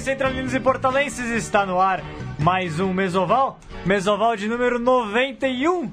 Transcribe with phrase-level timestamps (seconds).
[0.00, 2.02] Centralinos e portalenses, está no ar
[2.38, 5.90] mais um Mesoval, Mesoval de número 91.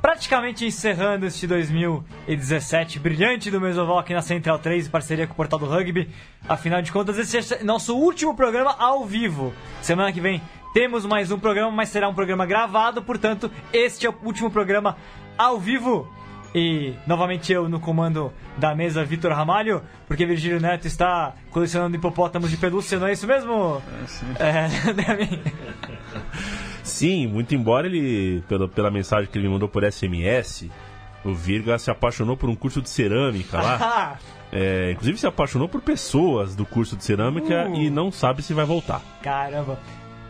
[0.00, 5.36] Praticamente encerrando este 2017 brilhante do Mesoval aqui na Central 3, em parceria com o
[5.36, 6.08] Portal do Rugby.
[6.48, 9.52] Afinal de contas, esse é nosso último programa ao vivo.
[9.82, 10.40] Semana que vem
[10.72, 14.96] temos mais um programa, mas será um programa gravado, portanto, este é o último programa
[15.36, 16.08] ao vivo.
[16.54, 22.50] E novamente eu no comando da mesa, Vitor Ramalho, porque Virgílio Neto está colecionando hipopótamos
[22.50, 23.80] de pelúcia, não é isso mesmo?
[24.02, 24.26] É, sim.
[24.38, 24.68] É,
[26.82, 30.68] sim, muito embora ele, pela, pela mensagem que ele me mandou por SMS,
[31.24, 34.18] o Virga se apaixonou por um curso de cerâmica lá.
[34.52, 37.76] é, inclusive se apaixonou por pessoas do curso de cerâmica Uh.
[37.76, 39.00] e não sabe se vai voltar.
[39.22, 39.78] Caramba.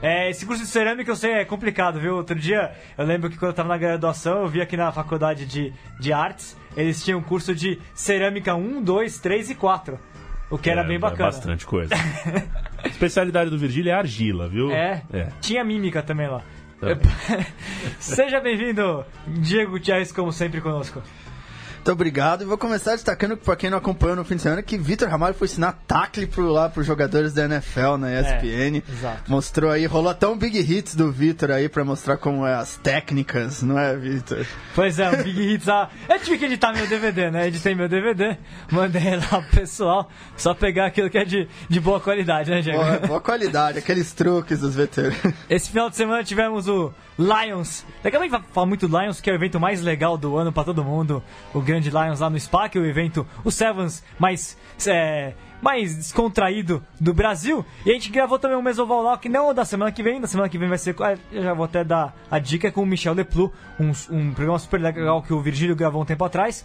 [0.02, 2.16] É, esse curso de cerâmica eu sei é complicado, viu?
[2.16, 5.44] Outro dia eu lembro que quando eu tava na graduação, eu vi aqui na faculdade
[5.44, 9.98] de, de artes, eles tinham um curso de cerâmica 1, 2, 3 e 4.
[10.50, 11.26] O que era É, bem é bacana.
[11.30, 11.94] bastante coisa.
[12.82, 14.70] A especialidade do Virgílio é argila, viu?
[14.72, 15.28] É, É.
[15.40, 16.42] tinha mímica também lá.
[16.80, 16.96] Também.
[18.00, 21.02] Seja bem-vindo, Diego Gutierrez, como sempre conosco.
[21.80, 22.42] Muito obrigado.
[22.42, 25.34] E vou começar destacando, pra quem não acompanhou no fim de semana, que Vitor Ramalho
[25.34, 28.82] foi ensinar tackle pro, lá pros jogadores da NFL na ESPN.
[28.86, 29.30] exato.
[29.30, 32.76] Mostrou aí, rolou até um big hits do Vitor aí pra mostrar como é as
[32.76, 34.44] técnicas, não é, Vitor?
[34.74, 35.68] Pois é, o Big Hits.
[35.70, 37.48] Ah, eu tive que editar meu DVD, né?
[37.48, 38.36] Editei meu DVD,
[38.70, 42.78] mandei lá pro pessoal, só pegar aquilo que é de, de boa qualidade, né, Diego?
[42.78, 45.16] Boa, boa qualidade, aqueles truques dos veteranos.
[45.48, 47.84] Esse final de semana tivemos o Lions.
[48.02, 49.82] Daqui a pouco a gente vai falar muito do Lions, que é o evento mais
[49.82, 51.22] legal do ano pra todo mundo.
[51.52, 57.12] O grande Lions lá no SPAC, o evento, o Sevens mais, é, mais descontraído do
[57.12, 57.62] Brasil.
[57.84, 60.18] E a gente gravou também um Mesoval lá, que não é da semana que vem.
[60.18, 60.96] Da semana que vem vai ser.
[61.02, 64.58] ah, Eu já vou até dar a dica com o Michel Leplu, um, um programa
[64.58, 66.64] super legal que o Virgílio gravou um tempo atrás.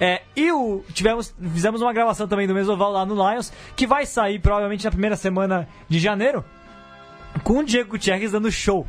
[0.00, 4.04] É, e o, tivemos, fizemos uma gravação também do Mesoval lá no Lions, que vai
[4.04, 6.44] sair provavelmente na primeira semana de janeiro
[7.44, 8.86] com o Diego Gutierrez dando show.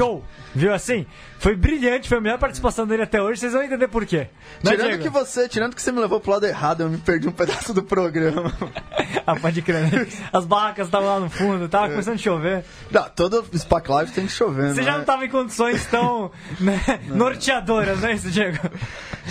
[0.00, 0.22] Show!
[0.54, 1.06] Viu assim?
[1.38, 4.28] Foi brilhante, foi a melhor participação dele até hoje, vocês vão entender por quê.
[4.62, 5.02] É, tirando Diego?
[5.02, 7.72] que você, tirando que você me levou pro lado errado, eu me perdi um pedaço
[7.72, 8.52] do programa.
[9.26, 10.06] Ah, pode crer, né?
[10.32, 12.64] As barracas estavam lá no fundo, tava começando a chover.
[12.90, 14.98] Não, todo SPAC Live tem que chover, Você já é?
[14.98, 18.58] não tava em condições tão né, norteadoras, não é isso, Diego?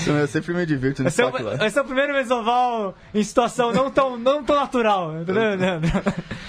[0.07, 1.65] Eu sempre me divirto no Esse é, SPAC o, Live.
[1.65, 5.43] esse é o primeiro mesoval em situação não tão, não tão natural, entendeu?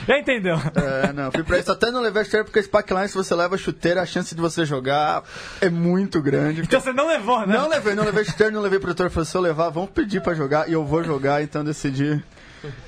[0.07, 0.57] Já entendeu?
[0.77, 1.73] É, não, fui pra isso.
[1.73, 4.35] Até não levei a chuteira, porque SPAC Live, se você leva a chuteira, a chance
[4.35, 5.23] de você jogar
[5.61, 6.63] é muito grande.
[6.63, 7.57] Então você não levou, né?
[7.57, 9.11] Não levei, não levei chuteira, não levei protetor.
[9.11, 12.23] Falei, se eu levar, vamos pedir pra jogar e eu vou jogar, então decidi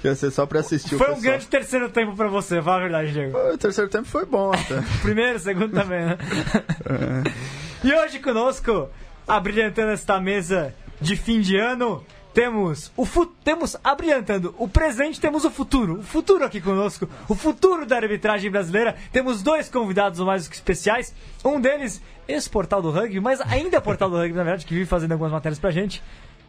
[0.00, 2.80] que ia ser só pra assistir Foi um grande terceiro tempo pra você, fala a
[2.80, 3.38] verdade, Diego.
[3.38, 4.82] O terceiro tempo foi bom até.
[5.02, 6.18] Primeiro, segundo também, né?
[7.82, 8.88] E hoje conosco,
[9.26, 13.06] abrilhantando esta mesa de fim de ano, temos o
[13.44, 15.98] temos abrilhantando o presente, temos o futuro.
[15.98, 18.96] O futuro aqui conosco, o futuro da arbitragem brasileira.
[19.12, 21.14] Temos dois convidados mais especiais.
[21.44, 24.86] Um deles, ex-portal do rugby, mas ainda é portal do rugby, na verdade, que vive
[24.86, 26.02] fazendo algumas matérias pra gente.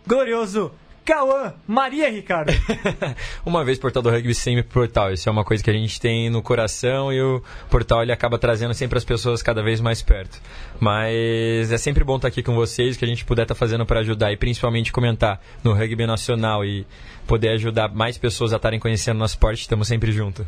[0.08, 0.72] Glorioso
[1.06, 2.52] Cauã Maria Ricardo.
[3.46, 5.12] uma vez portal do rugby, sempre portal.
[5.12, 8.38] Isso é uma coisa que a gente tem no coração e o portal ele acaba
[8.38, 10.40] trazendo sempre as pessoas cada vez mais perto.
[10.80, 14.00] Mas é sempre bom estar aqui com vocês, que a gente puder estar fazendo para
[14.00, 16.86] ajudar e principalmente comentar no rugby nacional e
[17.28, 19.62] poder ajudar mais pessoas a estarem conhecendo nosso esporte.
[19.62, 20.46] Estamos sempre juntos.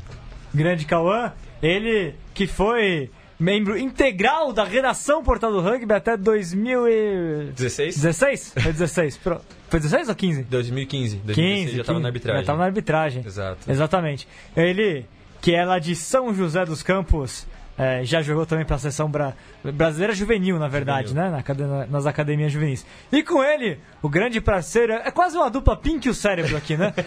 [0.53, 7.95] grande Cauã, ele que foi membro integral da redação Portal do Rugby até 2016?
[7.97, 8.53] 16?
[8.61, 9.17] Foi 16.
[9.17, 10.43] Pro- Foi 16 ou 15?
[10.43, 11.15] 2015.
[11.17, 11.75] 2016 15.
[11.75, 12.01] já estava 15.
[12.03, 12.35] na arbitragem.
[12.37, 13.23] Já estava na arbitragem.
[13.25, 13.71] Exato.
[13.71, 14.27] Exatamente.
[14.55, 15.05] Ele,
[15.41, 17.45] que é lá de São José dos Campos,
[17.77, 19.33] é, já jogou também para a seleção bra-
[19.63, 21.25] brasileira juvenil, na verdade, Juvenil.
[21.25, 21.31] né?
[21.35, 22.85] Na acad- nas academias juvenis.
[23.11, 26.77] E com ele, o grande parceiro, é quase uma dupla Pink e o cérebro aqui,
[26.77, 26.93] né?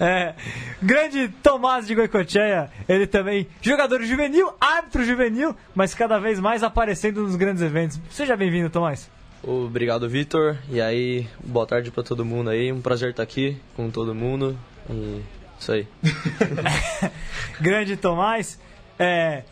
[0.00, 0.34] É,
[0.82, 7.22] grande Tomás de Goicoechea, ele também jogador juvenil, árbitro juvenil, mas cada vez mais aparecendo
[7.22, 7.98] nos grandes eventos.
[8.10, 9.08] Seja bem-vindo, Tomás.
[9.46, 10.56] Obrigado, Vitor.
[10.70, 12.72] E aí, boa tarde pra todo mundo aí.
[12.72, 14.56] Um prazer estar aqui com todo mundo.
[14.88, 15.20] E
[15.58, 15.86] isso aí.
[17.60, 18.58] Grande Tomás.
[18.98, 19.42] É,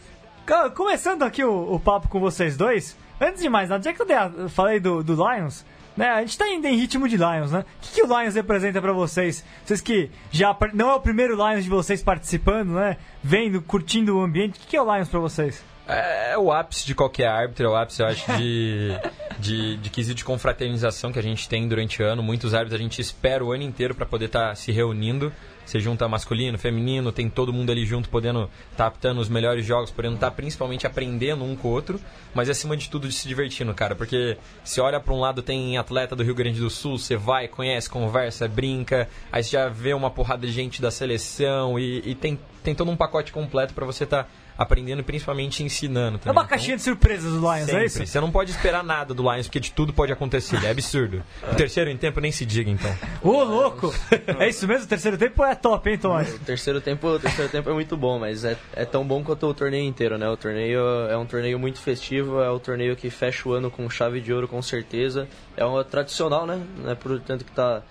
[0.47, 4.01] co- começando aqui o, o papo com vocês dois, antes de mais nada, já que
[4.01, 5.65] eu dei eu falei do, do Lions,
[5.97, 6.09] né?
[6.11, 7.61] A gente tá ainda em ritmo de Lions, né?
[7.61, 9.45] O que, que o Lions representa pra vocês?
[9.65, 12.97] Vocês que já não é o primeiro Lions de vocês participando, né?
[13.23, 15.63] Vendo, curtindo o ambiente, o que, que é o Lions pra vocês?
[15.93, 18.93] É o ápice de qualquer árbitro, é o ápice, eu acho, de,
[19.39, 22.23] de, de quesito de confraternização que a gente tem durante o ano.
[22.23, 25.33] Muitos árbitros a gente espera o ano inteiro para poder estar se reunindo.
[25.65, 29.65] você junta masculino, feminino, tem todo mundo ali junto podendo estar tá aptando os melhores
[29.65, 32.01] jogos, podendo estar tá principalmente aprendendo um com o outro,
[32.35, 35.77] mas acima de tudo de se divertindo, cara, porque se olha para um lado tem
[35.77, 39.93] atleta do Rio Grande do Sul, você vai, conhece, conversa, brinca, aí você já vê
[39.95, 43.85] uma porrada de gente da seleção e, e tem, tem todo um pacote completo para
[43.85, 44.31] você estar tá
[44.63, 46.37] aprendendo e principalmente ensinando também.
[46.37, 47.83] É uma caixinha de surpresas do Lions, sempre.
[47.83, 48.07] é isso?
[48.07, 50.63] Você não pode esperar nada do Lions, porque de tudo pode acontecer.
[50.65, 51.23] É absurdo.
[51.51, 52.95] O terceiro em tempo nem se diga, então.
[53.23, 53.93] Ô, louco!
[54.39, 54.85] É isso mesmo?
[54.85, 56.35] O terceiro tempo é top, hein, Tomás?
[56.35, 59.47] O terceiro tempo, o terceiro tempo é muito bom, mas é, é tão bom quanto
[59.47, 60.29] o torneio inteiro, né?
[60.29, 63.89] O torneio é um torneio muito festivo, é o torneio que fecha o ano com
[63.91, 65.29] chave de ouro, com certeza.
[65.57, 66.61] É uma tradicional, né?
[66.79, 67.83] Não é por tanto que tá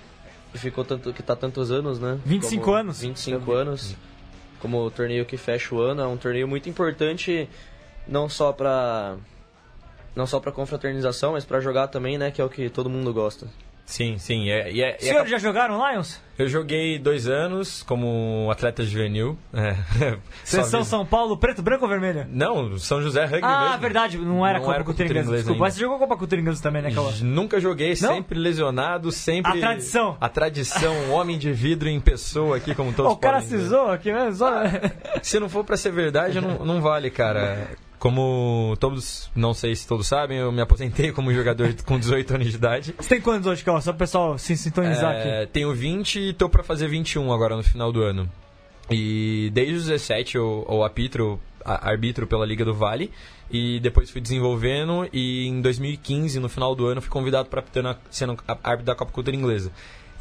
[0.51, 2.19] que ficou tanto que tá tantos anos, né?
[2.25, 3.01] 25 Como anos.
[3.01, 3.95] 25 anos
[4.61, 6.01] como o torneio que fecha o ano.
[6.01, 7.49] É um torneio muito importante,
[8.07, 9.17] não só para
[10.15, 12.31] não só para confraternização, mas para jogar também, né?
[12.31, 13.47] Que é o que todo mundo gosta.
[13.85, 14.49] Sim, sim.
[14.49, 16.19] É, e é, e é Senhores já jogaram Lions?
[16.39, 19.37] Eu joguei dois anos como atleta juvenil.
[19.53, 20.17] É.
[20.43, 22.25] Seleção São Paulo, preto, branco ou vermelho?
[22.29, 23.79] Não, São José Rugby Ah, mesmo.
[23.81, 25.25] verdade, não era Não Copa Cultura Inglesa.
[25.27, 25.63] inglesa Desculpa, ainda.
[25.65, 27.11] mas você jogou Copa Cultura Inglesa também, né, Calão?
[27.21, 27.95] Nunca joguei, Não?
[28.15, 29.51] sempre lesionado, sempre...
[29.51, 30.17] A tradição.
[30.19, 33.45] A tradição, um homem de vidro em pessoa aqui, como todos o cara ver.
[33.47, 34.31] cisou aqui, né?
[34.31, 34.49] Só...
[35.21, 37.69] Se não for pra ser verdade, não, não vale, cara.
[38.01, 42.50] Como todos, não sei se todos sabem, eu me aposentei como jogador com 18 anos
[42.50, 42.95] de idade.
[42.98, 43.80] Você tem quantos hoje, Calão?
[43.80, 45.51] Só pro pessoal se sintonizar É, aqui.
[45.53, 48.27] tenho 20 e tô pra fazer 21 agora no final do ano.
[48.89, 53.12] E desde os 17 eu, eu apitro, a- arbitro pela Liga do Vale.
[53.51, 57.83] E depois fui desenvolvendo e em 2015, no final do ano, fui convidado para apitar
[57.83, 59.71] na, sendo árbitro da Copa Cultura Inglesa.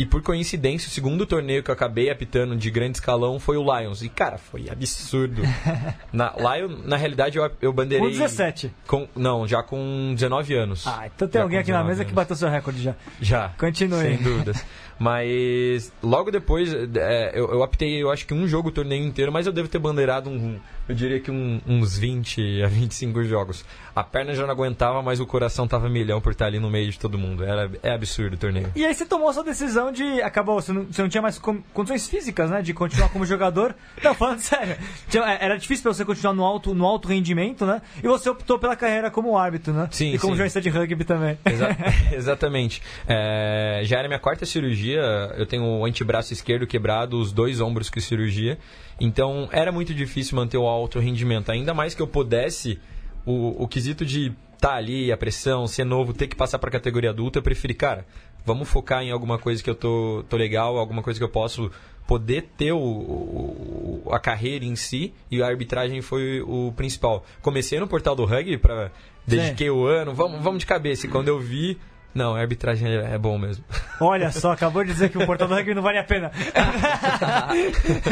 [0.01, 3.63] E por coincidência, o segundo torneio que eu acabei apitando de grande escalão foi o
[3.79, 4.01] Lions.
[4.03, 5.43] E, cara, foi absurdo.
[6.11, 8.07] na, lá, eu, na realidade, eu, eu bandeirei...
[8.07, 8.73] Com 17.
[8.87, 10.87] com- não, já com 19 anos.
[10.87, 12.15] Ah, então tem Já alguém aqui na 19 mesa que anos.
[12.17, 12.95] bateu seu recorde já.
[13.21, 13.51] Já.
[13.59, 14.01] Continue.
[14.01, 14.65] Sem dúvidas.
[14.99, 19.33] Mas logo depois, é, eu, eu aptei, eu acho que um jogo o torneio inteiro,
[19.33, 20.59] mas eu devo ter bandeirado um,
[20.89, 23.65] eu diria que um- uns 20 a 25 jogos.
[23.95, 26.91] A perna já não aguentava, mas o coração tava milhão por estar ali no meio
[26.91, 27.45] de todo mundo.
[27.45, 28.71] Era, é absurdo o torneio.
[28.77, 30.23] E aí você tomou essa decisão de.
[30.23, 32.63] Acabou, você não, você não tinha mais condições físicas, né?
[32.63, 33.75] De continuar como jogador.
[34.03, 34.77] Não, falando sério.
[35.15, 37.83] É, Era difícil pra você continuar no alto, no alto rendimento, né?
[38.03, 39.89] E você optou pela carreira como árbitro, né?
[39.91, 40.37] Sim, E como sim.
[40.39, 41.39] jornalista de rugby também.
[41.45, 41.77] Exa-
[42.13, 42.83] exatamente.
[43.07, 45.01] É, já era minha quarta cirurgia.
[45.37, 48.59] Eu tenho o antebraço esquerdo quebrado, os dois ombros com cirurgia.
[49.01, 51.51] Então era muito difícil manter o alto rendimento.
[51.51, 52.79] Ainda mais que eu pudesse,
[53.27, 56.73] o, o quesito de estar ali, a pressão, ser novo, ter que passar para a
[56.73, 58.07] categoria adulta, eu preferi, cara,
[58.45, 61.71] vamos focar em alguma coisa que eu tô, tô legal, alguma coisa que eu posso
[62.07, 67.25] poder ter o, o- a carreira em si e a arbitragem foi o principal.
[67.41, 68.91] Comecei no portal do rugby para
[69.27, 71.07] dediquei o ano, vamos, vamos de cabeça.
[71.07, 71.79] E quando eu vi,
[72.13, 73.65] não, a arbitragem é, é bom mesmo.
[74.01, 76.33] Olha só, acabou de dizer que o portal do rugby não vale a pena.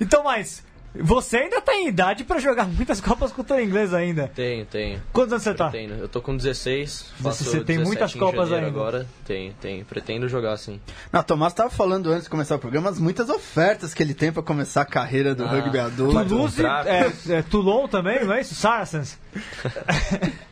[0.00, 0.64] então, mas.
[1.02, 4.28] Você ainda tá em idade pra jogar muitas Copas Cultura Inglesa ainda.
[4.34, 5.02] Tenho, tenho.
[5.12, 5.70] Quantos anos você tá?
[5.70, 5.94] Pretendo.
[5.94, 8.66] Eu tô com 16, faço Você tem 17 muitas em Copas ainda.
[8.66, 9.06] agora.
[9.24, 9.84] Tenho, tenho.
[9.84, 10.80] Pretendo jogar sim.
[11.12, 14.32] Não, Tomás tava falando antes de começar o programa as muitas ofertas que ele tem
[14.32, 15.48] pra começar a carreira do Ah.
[15.50, 16.24] rugby adulto.
[16.28, 18.54] Toulouse, é, é, Toulon também, não é isso?
[18.54, 19.18] Saracens.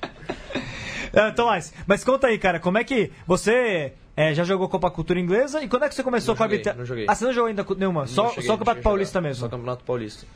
[1.16, 5.18] É, Tomás, mas conta aí, cara, como é que você é, já jogou Copa Cultura
[5.20, 6.78] Inglesa e quando é que você começou Não com a arbitragem?
[6.78, 7.06] não joguei.
[7.08, 8.06] Ah, você não jogou ainda nenhuma?
[8.06, 9.28] Só, Não cheguei, só o Campeonato Paulista jogar.
[9.28, 9.40] mesmo.
[9.40, 10.26] Só Campeonato Paulista.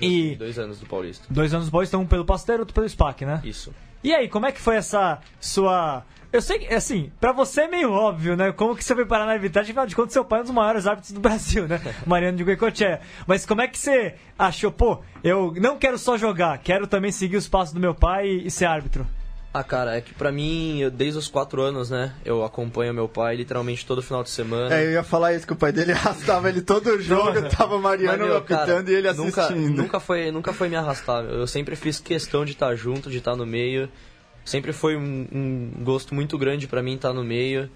[0.00, 1.26] E- Dois anos do Paulista.
[1.30, 3.40] Dois anos depois, então um pelo Pasteiro, outro pelo SPAC, né?
[3.44, 3.72] Isso.
[4.04, 6.04] E aí, como é que foi essa sua.
[6.32, 8.52] Eu sei que, assim, pra você é meio óbvio, né?
[8.52, 10.52] Como que você foi parar na arbitragem, afinal de contas, seu pai é um dos
[10.54, 11.80] maiores árbitros do Brasil, né?
[12.06, 13.00] Mariano de Goicoechea.
[13.26, 17.36] Mas como é que você achou, pô, eu não quero só jogar, quero também seguir
[17.36, 19.06] os passos do meu pai e, e ser árbitro?
[19.58, 23.08] Ah, cara, é que pra mim, eu, desde os quatro anos, né, eu acompanho meu
[23.08, 24.74] pai literalmente todo final de semana.
[24.74, 28.18] É, eu ia falar isso, que o pai dele arrastava ele todo jogo, tava Mariano
[28.18, 29.74] Mas, meu, apitando cara, e ele nunca, assistindo.
[29.74, 31.24] nunca foi, nunca foi me arrastar.
[31.24, 33.88] Eu sempre fiz questão de estar junto, de estar no meio.
[34.44, 37.70] Sempre foi um, um gosto muito grande pra mim estar no meio.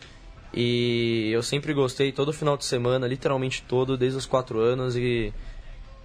[0.53, 4.97] E eu sempre gostei todo final de semana, literalmente todo, desde os quatro anos.
[4.97, 5.33] E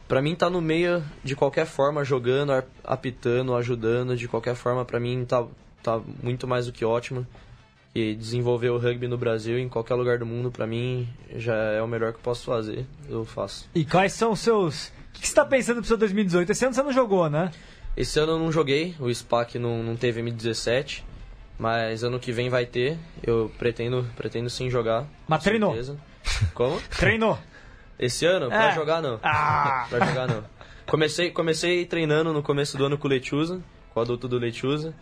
[0.08, 2.52] pra mim estar no meio de qualquer forma, jogando,
[2.82, 5.46] apitando, ajudando, de qualquer forma, pra mim tá,
[5.86, 7.26] tá muito mais do que ótimo.
[7.94, 11.82] E desenvolver o rugby no Brasil, em qualquer lugar do mundo, pra mim já é
[11.82, 12.86] o melhor que eu posso fazer.
[13.10, 13.70] Eu faço.
[13.74, 14.88] E quais são os seus.
[14.88, 16.52] O que você tá pensando pro seu 2018?
[16.52, 17.52] Esse ano você não jogou, né?
[17.96, 21.04] Esse ano eu não joguei, o SPAC não, não teve M17,
[21.58, 22.98] mas ano que vem vai ter.
[23.24, 25.06] Eu pretendo, pretendo sim jogar.
[25.26, 25.70] Mas treinou?
[25.70, 25.98] certeza.
[26.54, 26.82] Como?
[27.00, 27.40] Treinou.
[27.98, 28.48] Esse ano?
[28.50, 28.76] Pra É.
[28.76, 29.22] jogar não.
[29.24, 29.86] Ah!
[29.90, 30.44] pra jogar não.
[30.86, 33.62] Comecei, comecei treinando no começo do ano com o Lechuza,
[33.94, 34.94] com o adulto do Lechuza,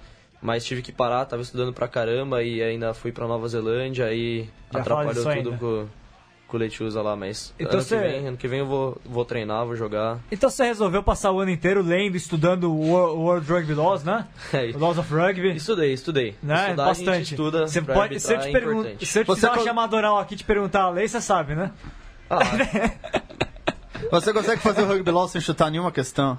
[0.44, 4.48] mas tive que parar, tava estudando pra caramba e ainda fui pra Nova Zelândia, aí
[4.72, 5.88] Já atrapalhou tudo com,
[6.50, 8.66] que o Leite usa lá, mas Então ano, você- que vem, ano que vem eu
[8.68, 10.20] vou, vou treinar, vou jogar.
[10.32, 14.28] Então você resolveu passar o ano inteiro lendo, estudando o World, World Rugby Laws, né?
[14.54, 15.56] É, O Laws of Rugby.
[15.56, 16.36] estudei, estudei.
[16.44, 16.66] Né?
[16.66, 17.32] Estudar, Bastante.
[17.32, 19.06] estuda Você pode, se eu te, é pergun- importante.
[19.08, 21.20] se eu te Você fizer uma co- chamada oral aqui te perguntar a lei, você
[21.22, 21.72] sabe, né?
[22.30, 22.40] Ah,
[24.12, 26.38] Você consegue fazer o rugby law sem chutar nenhuma questão?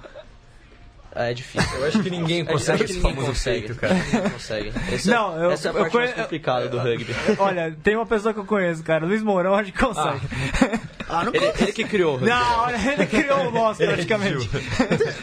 [1.15, 1.77] É difícil.
[1.79, 3.93] Eu acho que ninguém consegue que esse ninguém famoso consegue, feito, cara.
[3.93, 4.73] Ninguém consegue.
[4.91, 7.15] Esse é- Não, eu- essa é a parte mais conhe- complicada do rugby.
[7.39, 9.05] Olha, tem uma pessoa que eu conheço, cara.
[9.05, 10.21] Luiz Mourão, acho que consegue.
[10.61, 10.79] Ah,
[11.23, 12.29] não Ele, ele que criou o rugby.
[12.29, 14.49] Não, ele criou o Lost praticamente.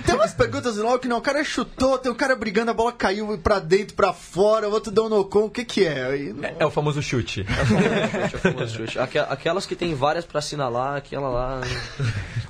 [0.07, 2.93] Tem umas perguntas lá que não, o cara chutou, tem um cara brigando, a bola
[2.93, 6.05] caiu pra dentro, pra fora, o outro deu um no-con, o que que é?
[6.07, 7.45] Aí, não- É o famoso chute.
[7.45, 8.99] Chute, é o famoso chute.
[8.99, 11.61] Aque- Aquelas que tem várias pra assinalar, aquela lá.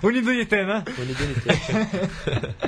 [0.02, 0.84] Unido Unité, né?
[0.98, 1.52] Unido unité.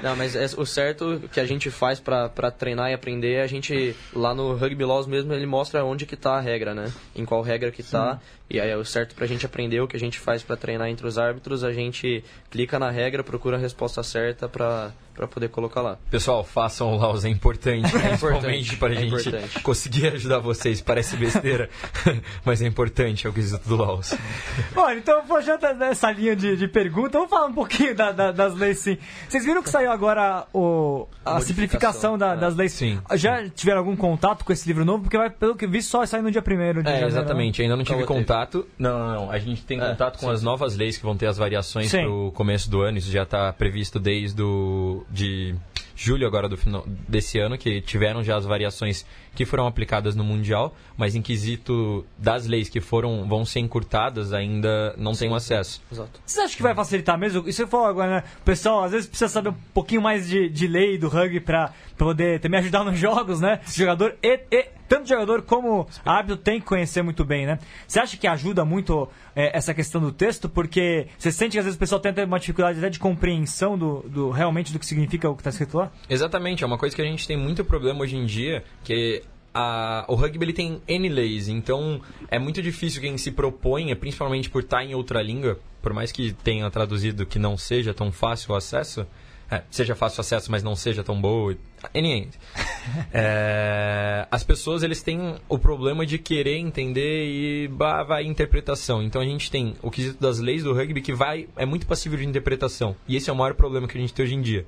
[0.02, 3.46] Não, mas é- o certo que a gente faz pra, pra treinar e aprender, a
[3.46, 6.92] gente, lá no Rugby Laws mesmo, ele mostra onde que tá a regra, né?
[7.14, 8.18] Em qual regra que tá.
[8.48, 11.06] E aí o certo pra gente aprender o que a gente faz pra treinar entre
[11.06, 15.80] os árbitros, a gente clica na regra, procura a resposta certa pra, pra poder colocar
[15.80, 15.96] lá.
[16.10, 19.60] Pessoal, façam o Laos, é importante, principalmente para a é gente importante.
[19.60, 20.80] conseguir ajudar vocês.
[20.80, 21.68] Parece besteira,
[22.44, 24.14] mas é importante, é o quesito do Laos.
[24.74, 25.22] Bom, então,
[25.60, 28.98] tá nessa linha de, de pergunta, vamos falar um pouquinho da- da- das leis, sim.
[29.28, 32.40] Vocês viram que saiu agora o, a, A simplificação da- né?
[32.40, 32.72] das leis?
[32.72, 33.00] Sim.
[33.14, 35.04] Já tiveram algum contato com esse livro novo?
[35.04, 37.06] Porque, vai, pelo que vi, só sai no dia 1 de É, janeiro.
[37.06, 37.62] exatamente.
[37.62, 38.66] Ainda não tive Então, contato.
[38.78, 39.30] Não, não, não.
[39.30, 40.44] A gente tem É, contato com sim, as sim.
[40.44, 42.02] novas leis que vão ter as variações Sim.
[42.02, 42.98] pro começo do ano.
[42.98, 45.54] Isso já está previsto desde o, de
[45.96, 50.24] julho agora do final desse ano, que tiveram já as variações que foram aplicadas no
[50.24, 55.82] Mundial, mas em quesito das leis que foram vão ser encurtadas, ainda não tem acesso.
[55.90, 56.20] Exato.
[56.24, 57.48] Vocês acham que vai facilitar mesmo?
[57.48, 58.24] Isso eu falo agora, né?
[58.40, 61.72] O pessoal às vezes precisa saber um pouquinho mais de, de lei do rugby pra,
[61.96, 63.60] pra poder também ajudar nos jogos, né?
[63.66, 67.58] Jogador e, e tanto jogador como árbitro tem que conhecer muito bem, né?
[67.86, 70.48] Você acha que ajuda muito é, essa questão do texto?
[70.48, 74.00] Porque você sente que às vezes o pessoal tem uma dificuldade até de compreensão do,
[74.08, 75.90] do realmente do que significa o que está escrito lá?
[76.08, 79.22] Exatamente, é uma coisa que a gente tem muito problema hoje em dia, que
[79.52, 84.50] a- o rugby ele tem N leis, então é muito difícil quem se proponha, principalmente
[84.50, 88.52] por estar em outra língua, por mais que tenha traduzido que não seja tão fácil
[88.52, 89.06] o acesso,
[89.50, 91.56] é, seja fácil acesso, mas não seja tão boa.
[91.94, 92.28] Anyway,
[93.12, 99.02] é, as pessoas eles têm o problema de querer entender e bah, vai interpretação.
[99.02, 102.18] Então a gente tem o quesito das leis do rugby que vai é muito passível
[102.18, 102.96] de interpretação.
[103.06, 104.66] E esse é o maior problema que a gente tem hoje em dia.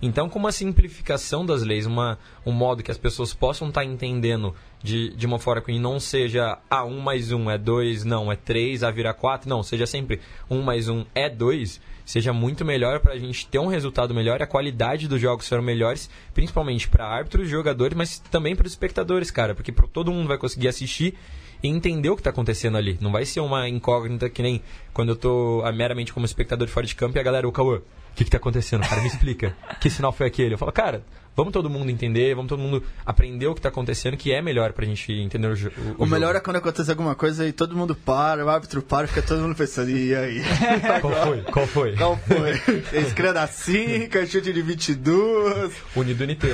[0.00, 4.54] Então, com uma simplificação das leis, uma, um modo que as pessoas possam estar entendendo
[4.82, 8.36] de, de uma forma que não seja ah, 1 mais 1 é 2, não, é
[8.36, 13.00] 3, a virar 4, não, seja sempre 1 mais 1 é 2, seja muito melhor
[13.00, 17.04] para a gente ter um resultado melhor, a qualidade dos jogos serão melhores, principalmente para
[17.04, 21.14] árbitros, jogadores, mas também para os espectadores, cara, porque todo mundo vai conseguir assistir
[21.62, 22.96] e entender o que está acontecendo ali.
[23.00, 24.62] Não vai ser uma incógnita que nem
[24.94, 27.82] quando eu tô ah, meramente como espectador fora de campo e a galera, o Cauã,
[28.16, 29.00] que, que tá acontecendo, cara?
[29.02, 29.54] Me explica.
[29.80, 30.54] que sinal foi aquele?
[30.54, 31.04] Eu falo, cara,
[31.36, 34.72] vamos todo mundo entender, vamos todo mundo aprender o que tá acontecendo, que é melhor
[34.72, 36.38] pra gente entender o, jo o, O melhor jogo.
[36.38, 39.54] é quando acontece alguma coisa e todo mundo para, o árbitro para fica todo mundo
[39.54, 40.42] pensando, e aí?
[41.00, 41.42] Qual foi?
[41.42, 41.96] Qual foi?
[41.96, 42.52] Qual foi?
[43.00, 45.74] Escrana assim, chute de 22.
[45.94, 46.46] Unido NT.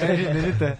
[0.00, 0.78] É,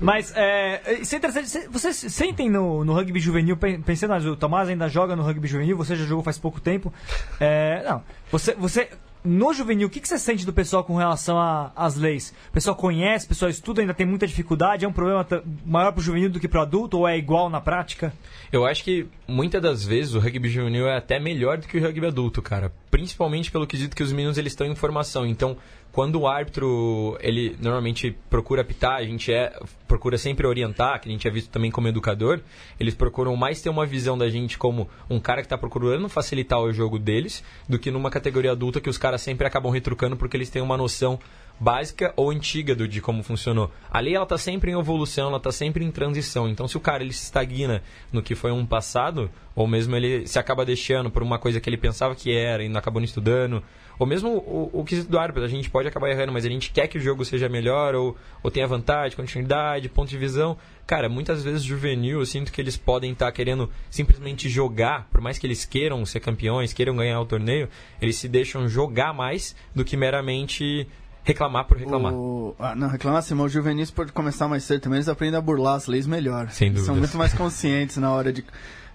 [0.00, 1.48] Mas é, isso é interessante.
[1.48, 5.22] Cê- Vocês sentem no, no rugby juvenil, pen- pensando, ah, o Tomás ainda joga no
[5.22, 6.92] rugby juvenil, você já jogou faz pouco tempo.
[7.40, 8.88] É, não, você, você
[9.24, 11.38] no juvenil, o que, que você sente do pessoal com relação
[11.74, 12.34] às leis?
[12.50, 14.84] O pessoal conhece, o pessoal estuda, ainda tem muita dificuldade?
[14.84, 15.26] É um problema
[15.64, 18.12] maior pro juvenil do que pro adulto ou é igual na prática?
[18.52, 21.80] Eu acho que muitas das vezes o rugby juvenil é até melhor do que o
[21.82, 22.70] rugby adulto, cara.
[22.90, 25.24] Principalmente pelo quesito que os meninos eles estão em formação.
[25.26, 25.56] Então,
[25.94, 31.12] quando o árbitro ele normalmente procura apitar, a gente é procura sempre orientar, que a
[31.12, 32.40] gente é visto também como educador,
[32.80, 36.58] eles procuram mais ter uma visão da gente como um cara que está procurando facilitar
[36.58, 40.36] o jogo deles, do que numa categoria adulta que os caras sempre acabam retrucando porque
[40.36, 41.16] eles têm uma noção
[41.60, 43.70] básica ou antiga do, de como funcionou.
[43.88, 46.48] A lei ela está sempre em evolução, ela está sempre em transição.
[46.48, 47.82] Então, se o cara ele se estagna
[48.12, 51.70] no que foi um passado, ou mesmo ele se acaba deixando por uma coisa que
[51.70, 53.62] ele pensava que era e não acabou não estudando,
[53.98, 56.70] ou mesmo o, o quesito do árbitro, a gente pode acabar errando, mas a gente
[56.70, 60.56] quer que o jogo seja melhor, ou, ou tenha vantagem, continuidade, ponto de visão.
[60.86, 65.38] Cara, muitas vezes juvenil, eu sinto que eles podem estar querendo simplesmente jogar, por mais
[65.38, 67.68] que eles queiram ser campeões, queiram ganhar o torneio,
[68.00, 70.86] eles se deixam jogar mais do que meramente
[71.24, 72.12] reclamar por reclamar.
[72.12, 72.54] O...
[72.58, 75.40] Ah, não, reclamar assim, mas os juvenis pode começar mais cedo também, eles aprendem a
[75.40, 76.50] burlar as leis melhor.
[76.50, 78.44] Sem Eles São muito mais conscientes na hora de.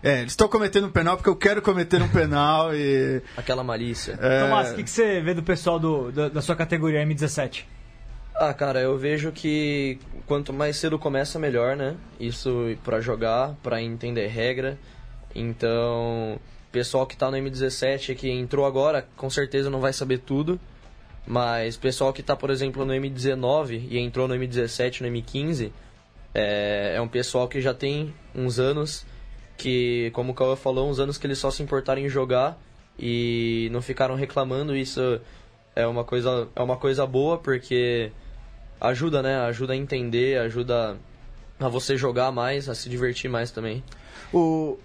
[0.01, 3.22] É, eles estão cometendo um penal porque eu quero cometer um penal e.
[3.36, 4.18] Aquela malícia.
[4.22, 7.65] é, Tomás, o que, que você vê do pessoal do, da, da sua categoria M17?
[8.34, 11.98] Ah, cara, eu vejo que quanto mais cedo começa, melhor, né?
[12.18, 14.77] Isso pra jogar, pra entender regra.
[15.36, 16.39] Então,
[16.72, 20.58] pessoal que tá no M17 que entrou agora, com certeza não vai saber tudo.
[21.27, 25.72] Mas pessoal que tá, por exemplo, no M19 e entrou no M17, no M15,
[26.34, 29.06] é, é um pessoal que já tem uns anos
[29.60, 32.58] que, como o Cauã falou, uns anos que eles só se importaram em jogar
[32.98, 34.75] e não ficaram reclamando.
[34.75, 35.20] Isso
[35.75, 38.12] é uma coisa, é uma coisa boa porque
[38.80, 39.38] ajuda, né?
[39.42, 40.98] Ajuda a entender, ajuda
[41.60, 43.84] a você jogar mais, a se divertir mais também.
[44.34, 44.78] O...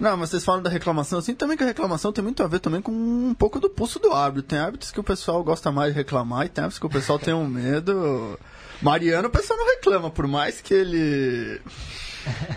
[0.00, 2.60] Não, mas vocês falam da reclamação, assim, também que a reclamação tem muito a ver
[2.60, 4.48] também com um pouco do pulso do árbitro.
[4.48, 7.18] Tem hábitos que o pessoal gosta mais de reclamar e tem hábitos que o pessoal
[7.18, 8.38] tem um medo.
[8.80, 11.60] Mariano, o pessoal não reclama, por mais que ele.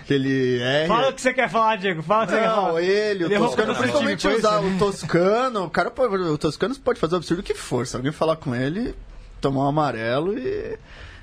[0.06, 0.86] Que ele é.
[0.88, 2.02] Fala o que você quer falar, Diego.
[2.02, 2.82] Fala o que não, você quer falar.
[2.84, 5.64] ele, o Ele Toscano, principalmente Foi usar o Toscano.
[5.66, 7.86] O cara pode, o Toscano pode fazer o absurdo que for.
[7.86, 8.96] Se alguém falar com ele,
[9.42, 10.78] tomar um amarelo e.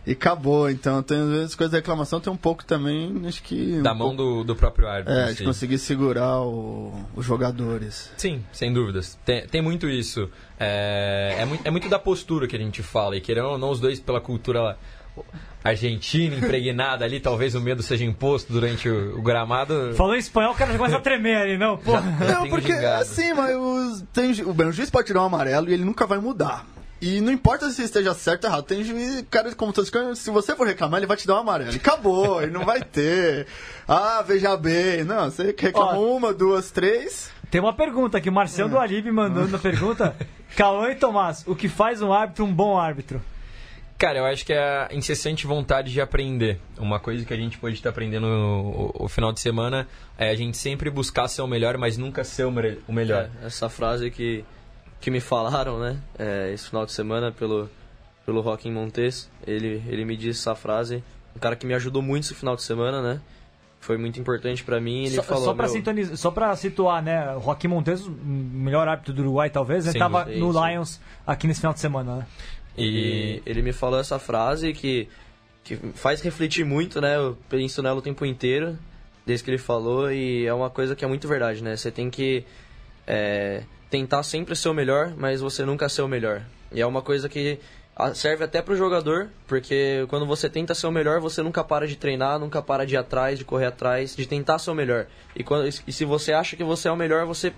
[0.06, 0.68] E acabou.
[0.68, 3.78] Então, tem às vezes coisas de reclamação, tem um pouco também, acho que.
[3.78, 5.14] um Da mão pouco- do, do próprio árbitro.
[5.18, 5.44] É, em de si.
[5.44, 8.12] conseguir segurar o- os jogadores.
[8.18, 9.18] Sim, sem dúvidas.
[9.24, 10.28] Tem, tem muito isso.
[10.60, 13.16] É, é, muito, é muito da postura que a gente fala.
[13.16, 14.76] E querendo ou não, os dois pela cultura
[15.62, 19.94] argentina impregnada ali, talvez o medo seja imposto durante o, o gramado.
[19.94, 21.78] Falou em espanhol, o cara já começa a tremer ali, não?
[21.78, 22.02] Porra.
[22.02, 23.02] Não, tem porque gingado.
[23.02, 26.06] assim, mas os, tem, o, bem, o juiz pode tirar um amarelo e ele nunca
[26.06, 26.66] vai mudar.
[27.00, 30.54] E não importa se esteja certo ou errado, tem juiz, cara como Toscano, se você
[30.54, 31.72] for reclamar, ele vai te dar um amarelo.
[31.72, 33.46] E acabou, ele não vai ter.
[33.86, 35.04] Ah, veja bem.
[35.04, 36.16] Não, você reclama Ó.
[36.16, 37.30] uma, duas, três.
[37.50, 40.16] Tem uma pergunta que o Marcelo do Alibe mandou na pergunta.
[40.56, 43.20] Cauã e Tomás, o que faz um árbitro um bom árbitro?
[43.96, 46.60] Cara, eu acho que é a incessante vontade de aprender.
[46.78, 49.86] Uma coisa que a gente pode estar aprendendo no o, o final de semana
[50.18, 52.52] é a gente sempre buscar ser o melhor, mas nunca ser o,
[52.88, 53.30] o melhor.
[53.42, 54.44] É, essa frase que,
[55.00, 55.96] que me falaram, né?
[56.18, 57.70] é, esse final de semana pelo,
[58.26, 59.30] pelo Joaquim Montes.
[59.46, 61.02] Ele, ele me disse essa frase.
[61.34, 63.20] Um cara que me ajudou muito esse final de semana, né?
[63.80, 65.04] Foi muito importante pra mim.
[65.04, 67.36] Ele Só, falou, só, pra "Meu, sintonizar, só pra situar, né?
[67.36, 70.50] O Joaquim Montes, o melhor árbitro do Uruguai, talvez, ele Sim, tava no.
[70.52, 72.26] Lions aqui nesse final de semana, né?
[72.76, 75.08] E E ele me falou essa frase que,
[75.62, 77.16] que faz refletir muito, né?
[77.16, 78.78] Eu penso nela o tempo inteiro,
[79.24, 81.76] desde que ele falou, e é uma coisa que é muito verdade, né?
[81.76, 82.44] Você tem que
[83.06, 86.42] é, tentar sempre ser o melhor, mas você nunca ser o melhor.
[86.72, 87.58] E é uma coisa que
[87.96, 91.86] ah, serve até pro jogador, porque quando você tenta ser o melhor, você nunca para
[91.86, 95.06] de treinar, nunca para de ir atrás, de correr atrás, de tentar ser o melhor.
[95.36, 97.52] E, quando, e se você acha que você é o melhor, você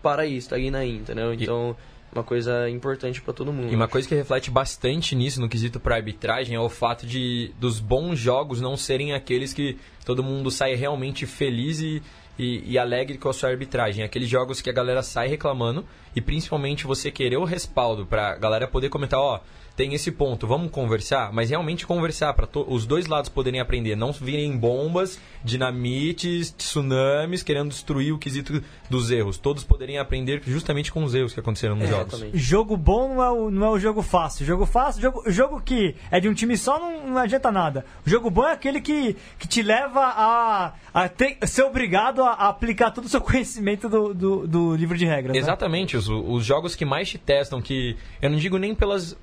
[0.00, 1.34] para aí, estagna aí, entendeu?
[1.34, 1.76] Então,
[2.12, 3.72] uma coisa importante pra todo mundo.
[3.72, 7.52] E uma coisa que reflete bastante nisso no quesito para arbitragem é o fato de
[7.58, 12.02] dos bons jogos não serem aqueles que todo mundo sai realmente feliz e,
[12.38, 14.02] e, e alegre com a sua arbitragem.
[14.02, 18.36] Aqueles jogos que a galera sai reclamando e principalmente você querer o respaldo para a
[18.36, 19.40] galera poder comentar, ó,
[19.80, 24.12] tem esse ponto, vamos conversar, mas realmente conversar para os dois lados poderem aprender, não
[24.12, 29.38] virem bombas, dinamites, tsunamis querendo destruir o quesito dos erros.
[29.38, 32.12] Todos poderem aprender justamente com os erros que aconteceram nos jogos.
[32.12, 32.36] Exatamente.
[32.38, 34.44] Jogo bom não é o, não é o jogo fácil.
[34.44, 37.86] Jogo fácil, jogo, jogo que é de um time só não, não adianta nada.
[38.06, 42.32] O jogo bom é aquele que, que te leva a, a ter- ser obrigado a,
[42.32, 45.32] a aplicar todo o seu conhecimento do, do, do livro de regras.
[45.32, 45.38] né?
[45.38, 49.14] Exatamente, os, os jogos que mais te testam, que eu não digo nem pelas,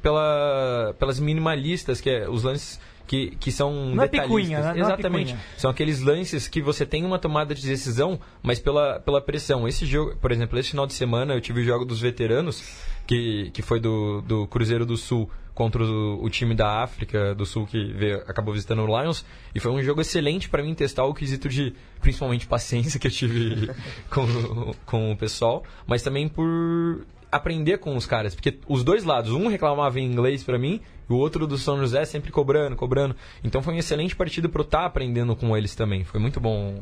[0.48, 4.24] pela, pelas minimalistas, que é os lances que, que são Não é detalhistas.
[4.24, 4.74] picuinha, né?
[4.76, 5.34] É Exatamente.
[5.34, 5.46] picuinha.
[5.58, 9.68] São aqueles lances que você tem uma tomada de decisão, mas pela, pela pressão.
[9.68, 12.64] Esse jogo, por exemplo, esse final de semana eu tive o jogo dos veteranos,
[13.06, 17.44] que, que foi do, do Cruzeiro do Sul contra o, o time da África do
[17.46, 21.04] Sul que veio, acabou visitando o Lions e foi um jogo excelente para mim testar
[21.06, 23.72] o quesito de principalmente paciência que eu tive
[24.12, 29.32] com, com o pessoal, mas também por aprender com os caras, porque os dois lados,
[29.32, 33.16] um reclamava em inglês para mim e o outro do São José sempre cobrando, cobrando.
[33.44, 36.04] Então foi uma excelente partida para eu estar aprendendo com eles também.
[36.04, 36.80] Foi muito bom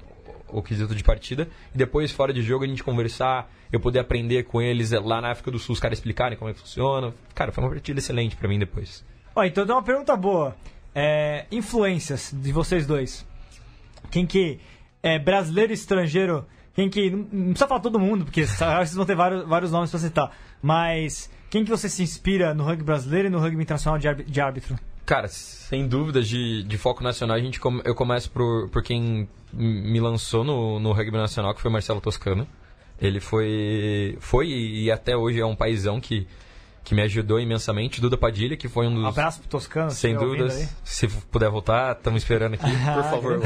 [0.49, 1.47] o quesito de partida.
[1.73, 5.31] E depois, fora de jogo, a gente conversar, eu poder aprender com eles lá na
[5.31, 7.13] África do Sul, os caras explicarem como é que funciona.
[7.33, 9.03] Cara, foi uma partida excelente para mim depois.
[9.35, 10.55] Ó, então tem uma pergunta boa.
[10.93, 13.27] É, influências de vocês dois.
[14.09, 14.59] Quem que
[15.03, 16.45] é brasileiro e estrangeiro?
[16.75, 17.09] Quem que.
[17.09, 20.31] Não precisa falar todo mundo, porque vocês vão ter vários, vários nomes pra citar.
[20.61, 24.23] Mas quem que você se inspira no rugby brasileiro e no rugby internacional de árbi-
[24.25, 24.75] de árbitro?
[25.05, 29.29] Cara, sem dúvidas de, de foco nacional, a gente come- eu começo por, por quem
[29.53, 32.47] me lançou no, no rugby nacional, que foi Marcelo Toscano.
[32.99, 36.27] Ele foi, foi e até hoje é um paizão que,
[36.85, 37.99] que me ajudou imensamente.
[37.99, 39.05] Duda Padilha, que foi um dos.
[39.05, 39.89] Abraço pro Toscano.
[39.91, 40.73] se Sem ouvindo dúvidas.
[40.83, 42.63] Se puder voltar, estamos esperando aqui.
[42.93, 43.41] Por favor.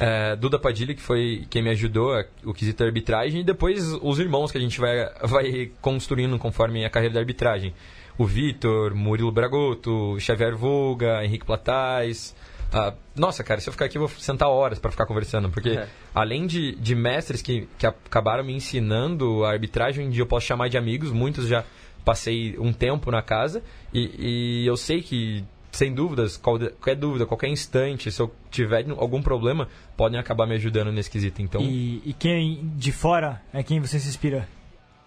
[0.00, 3.92] É, Duda Padilha, que foi quem me ajudou, a- o quesito da arbitragem, e depois
[4.00, 7.74] os irmãos que a gente vai, vai construindo conforme a carreira da arbitragem.
[8.18, 12.34] O Vitor, Murilo Bragotto, Xavier Volga, Henrique Platais,
[12.72, 15.48] Ah, nossa, cara, se eu ficar aqui, eu vou sentar horas para ficar conversando.
[15.50, 15.86] Porque é.
[16.14, 20.46] além de, de mestres que, que acabaram me ensinando a arbitragem, um dia eu posso
[20.46, 21.64] chamar de amigos, muitos já
[22.06, 23.60] passei um tempo na casa.
[23.92, 29.20] E, e eu sei que sem dúvidas, qualquer dúvida, qualquer instante, se eu tiver algum
[29.20, 31.42] problema, podem acabar me ajudando nesse quesito.
[31.42, 31.60] Então...
[31.60, 34.48] E, e quem de fora é quem você se inspira?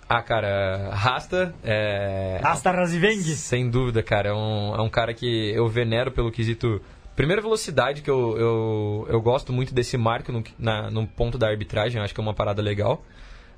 [0.07, 1.55] Ah, cara, Rasta.
[1.63, 2.39] É...
[2.43, 3.21] Rasta Raziveng?
[3.21, 4.29] Sem dúvida, cara.
[4.29, 6.81] É um, é um cara que eu venero pelo quesito.
[7.15, 11.47] Primeira velocidade, que eu, eu, eu gosto muito desse marco no, na, no ponto da
[11.47, 13.03] arbitragem, acho que é uma parada legal.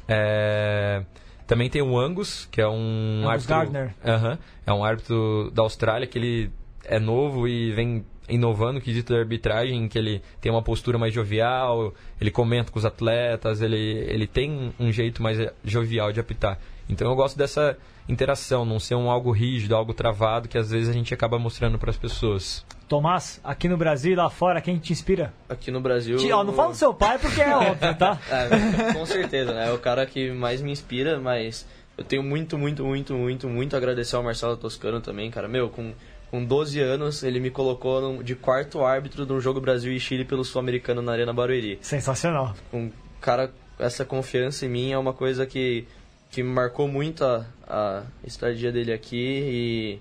[0.07, 1.03] É...
[1.51, 3.73] Também tem o Angus, que é um Angus árbitro.
[3.73, 3.95] Gardner.
[4.01, 6.49] Uh -huh, é um árbitro da Austrália que ele
[6.85, 11.13] é novo e vem inovando o quesito da arbitragem, que ele tem uma postura mais
[11.13, 16.57] jovial, ele comenta com os atletas, ele, ele tem um jeito mais jovial de apitar.
[16.87, 20.89] Então eu gosto dessa interação, não ser um algo rígido, algo travado, que às vezes
[20.89, 22.65] a gente acaba mostrando para as pessoas.
[22.87, 25.33] Tomás, aqui no Brasil e lá fora, quem te inspira?
[25.47, 26.17] Aqui no Brasil.
[26.17, 28.19] Te, ó, não fala do seu pai porque é óbvio, tá?
[28.29, 29.69] é, com certeza, né?
[29.69, 31.65] É o cara que mais me inspira, mas
[31.97, 35.47] eu tenho muito, muito, muito, muito, muito a agradecer ao Marcelo Toscano também, cara.
[35.47, 35.93] Meu, com
[36.31, 40.23] com 12 anos, ele me colocou de quarto árbitro de um jogo Brasil e Chile
[40.23, 41.77] pelo Sul-Americano na Arena Barueri.
[41.81, 42.55] Sensacional.
[42.71, 45.85] Um cara, essa confiança em mim é uma coisa que,
[46.31, 49.99] que marcou muito a, a estadia dele aqui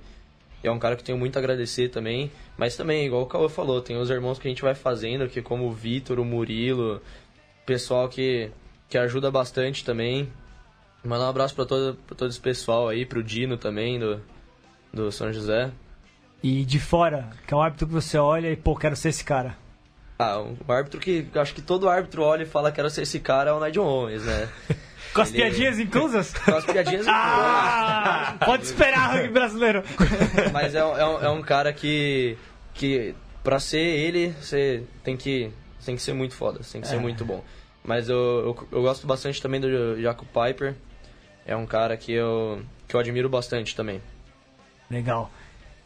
[0.62, 2.30] e é um cara que tenho muito a agradecer também.
[2.56, 5.42] Mas também, igual o Cauã falou, tem os irmãos que a gente vai fazendo, que
[5.42, 7.02] como o Vitor, o Murilo,
[7.66, 8.50] pessoal que,
[8.88, 10.30] que ajuda bastante também.
[11.02, 14.20] Mandar um abraço para todo, todo esse pessoal aí, pro Dino também, do,
[14.92, 15.72] do São José.
[16.42, 19.24] E de fora, que é um árbitro que você olha e, pô, quero ser esse
[19.24, 19.56] cara.
[20.20, 23.50] Ah, um árbitro que acho que todo árbitro olha e fala quero ser esse cara
[23.50, 24.48] é o Nigel Owens, né?
[25.12, 25.38] Com as Ele...
[25.38, 26.32] piadinhas inclusas?
[26.44, 27.08] Com as piadinhas inclusas.
[27.08, 29.82] Ah, pode esperar, rugby brasileiro.
[30.52, 32.38] Mas é, é, um, é um cara que,
[32.74, 35.50] que pra ser ele, você tem que,
[35.84, 36.90] tem que ser muito foda, tem que é.
[36.90, 37.42] ser muito bom.
[37.82, 40.74] Mas eu, eu, eu, gosto bastante também do Jacob Piper.
[41.46, 44.00] É um cara que eu, que eu admiro bastante também.
[44.90, 45.30] Legal.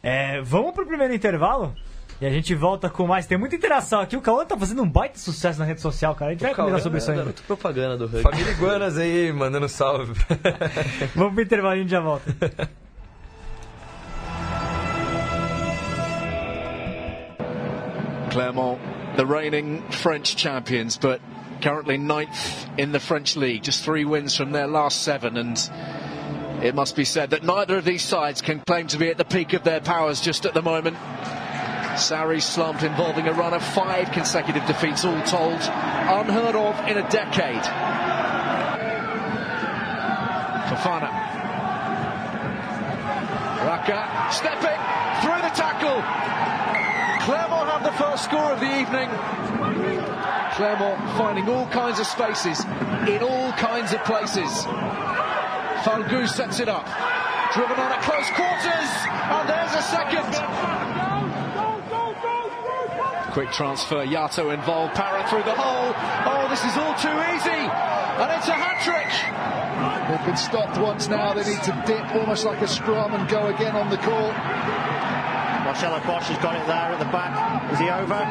[0.03, 1.75] É, vamos pro primeiro intervalo?
[2.21, 3.25] E a gente volta com mais.
[3.25, 4.15] Tem muita interação aqui.
[4.15, 6.31] O Cauã tá fazendo um baita sucesso na rede social, cara.
[6.31, 7.25] A gente o vai comentar sobre isso ainda.
[7.25, 8.21] Muito propaganda do rugby.
[8.21, 10.13] Família Iguanas aí, mandando salve.
[11.13, 12.33] vamos pro intervalo e a gente já volta.
[18.31, 18.79] Clermont,
[19.15, 21.21] the reigning French champions, but
[21.61, 23.63] currently ninth in the French league.
[23.63, 25.57] Just three wins from their last seven and
[26.63, 29.25] It must be said that neither of these sides can claim to be at the
[29.25, 30.97] peak of their powers just at the moment.
[31.95, 37.09] Sarri slumped involving a run of five consecutive defeats all told, unheard of in a
[37.09, 37.63] decade.
[40.69, 41.09] Fafana.
[43.65, 44.79] Raka stepping
[45.21, 46.03] through the tackle.
[47.25, 49.09] Clermont have the first score of the evening.
[50.55, 52.63] Clermont finding all kinds of spaces
[53.07, 54.51] in all kinds of places.
[55.83, 56.85] Falgu sets it up.
[57.53, 58.91] Driven on at close quarters,
[59.31, 60.84] and there's a second.
[63.35, 65.91] Quick transfer, Yato involved, Parrot through the hole.
[66.23, 69.11] Oh, this is all too easy, and it's a hat trick.
[70.07, 73.47] They've been stopped once now, they need to dip almost like a scrum and go
[73.47, 74.31] again on the call.
[75.67, 77.73] Marcelo Bosch has got it there at the back.
[77.73, 78.23] Is he over?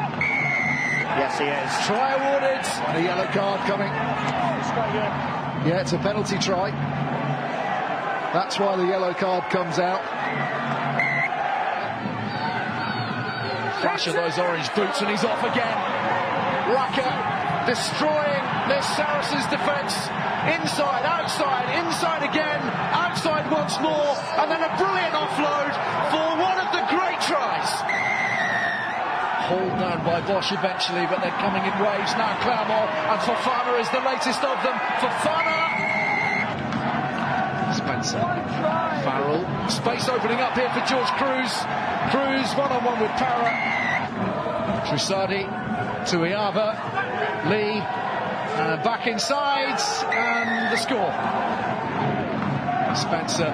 [1.21, 1.85] Yes, he is.
[1.85, 3.93] Try awarded, and a yellow card coming.
[5.69, 6.71] Yeah, it's a penalty try.
[8.33, 10.01] That's why the yellow card comes out.
[13.85, 15.77] Flash of those orange boots and he's off again.
[16.73, 17.05] Raka
[17.69, 19.93] destroying this Saracens defence.
[20.57, 22.65] Inside, outside, inside again,
[22.97, 25.69] outside once more, and then a brilliant offload
[26.09, 27.69] for one of the great tries.
[29.53, 32.33] Hauled down by Bosch eventually, but they're coming in waves now.
[32.41, 34.73] Claremont and Fofana is the latest of them.
[34.97, 35.74] Fofana
[38.05, 38.19] Spencer.
[39.03, 39.69] Farrell.
[39.69, 41.51] Space opening up here for George Cruz.
[42.11, 43.49] Cruz one on one with Para.
[44.85, 45.45] Trusardi
[46.09, 47.49] to Iava.
[47.49, 47.81] Lee.
[47.81, 49.79] And back inside.
[50.13, 51.11] And the score.
[52.95, 53.51] Spencer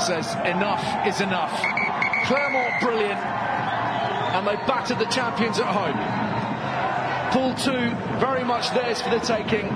[0.00, 1.52] says enough is enough.
[2.24, 3.20] Claremont brilliant.
[3.20, 6.31] And they battered the champions at home.
[7.32, 7.72] Pool 2
[8.20, 9.66] very much theirs for the taking.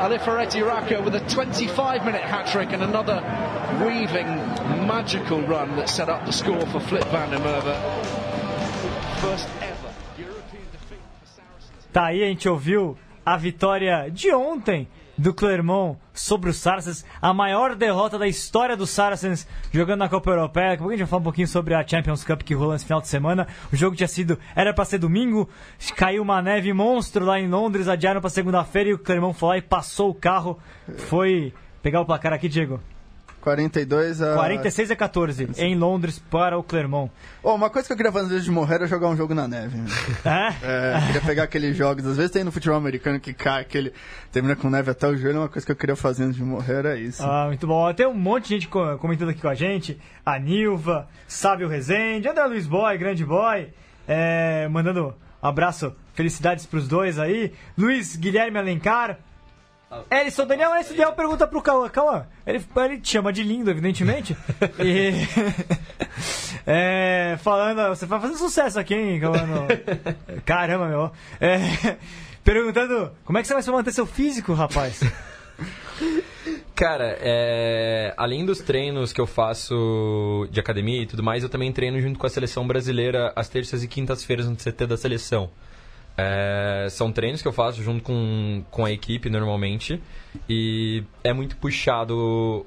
[0.00, 3.20] Alifaretti Raka with a 25 minute hat trick and another
[3.84, 4.26] weaving
[4.86, 7.76] magical run that set up the score for Flip van der Merwe.
[9.20, 11.92] First ever European defeat for Saracens.
[11.92, 12.96] Tá aí, a gente ouviu
[13.26, 14.88] a vitória de ontem
[15.22, 20.30] do Clermont sobre o Saracens, a maior derrota da história do Saracens jogando na Copa
[20.30, 20.70] Europeia.
[20.70, 22.72] Daqui a pouco a gente vai falar um pouquinho sobre a Champions Cup que rolou
[22.72, 23.46] nesse final de semana.
[23.72, 25.48] O jogo tinha sido, era para ser domingo,
[25.96, 29.58] caiu uma neve monstro lá em Londres, adiaram para segunda-feira e o Clermont foi lá
[29.58, 30.58] e passou o carro.
[31.08, 32.80] Foi pegar o placar aqui, Diego.
[33.42, 34.34] 42 a.
[34.36, 37.10] 46 a 14 em Londres para o Clermont.
[37.42, 39.46] Oh, uma coisa que eu queria fazer antes de morrer era jogar um jogo na
[39.48, 39.76] neve.
[40.24, 40.96] É?
[40.96, 42.06] É, queria pegar aqueles jogos.
[42.06, 43.92] Às vezes tem no futebol americano que cai, aquele.
[44.30, 45.40] termina com neve até o joelho.
[45.40, 47.22] Uma coisa que eu queria fazer antes de morrer era isso.
[47.22, 47.92] Ah, muito bom.
[47.92, 49.98] Tem um monte de gente co- comentando aqui com a gente.
[50.24, 53.68] A Nilva, Sábio Rezende, André Luiz Boy, grande boy.
[54.06, 57.52] É, mandando um abraço, felicidades pros dois aí.
[57.76, 59.18] Luiz Guilherme Alencar.
[60.10, 61.88] Elison Daniel, Elison Daniel pergunta pro Cauã.
[61.88, 64.36] Cauã, ele, ele te chama de lindo, evidentemente.
[64.78, 65.12] e.
[66.66, 69.38] é, falando, você vai fazendo sucesso aqui, hein, Cauã?
[70.44, 71.12] Caramba, meu.
[71.40, 71.96] É,
[72.42, 75.00] perguntando como é que você vai se manter seu físico, rapaz?
[76.74, 81.72] Cara, é, além dos treinos que eu faço de academia e tudo mais, eu também
[81.72, 85.50] treino junto com a seleção brasileira às terças e quintas-feiras no CT da seleção.
[86.16, 90.00] É, são treinos que eu faço junto com, com a equipe normalmente
[90.48, 92.16] e é muito puxado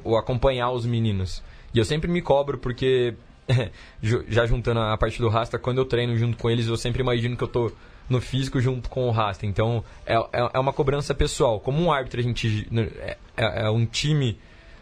[0.03, 1.43] o, o acompanhar os meninos.
[1.73, 3.13] E eu sempre me cobro porque,
[4.01, 7.37] já juntando a parte do Rasta, quando eu treino junto com eles, eu sempre imagino
[7.37, 7.71] que eu tô
[8.09, 9.45] no físico junto com o Rasta.
[9.45, 11.59] Então é, é, é uma cobrança pessoal.
[11.59, 12.67] Como um árbitro, a gente
[12.99, 14.39] é, é- é um time,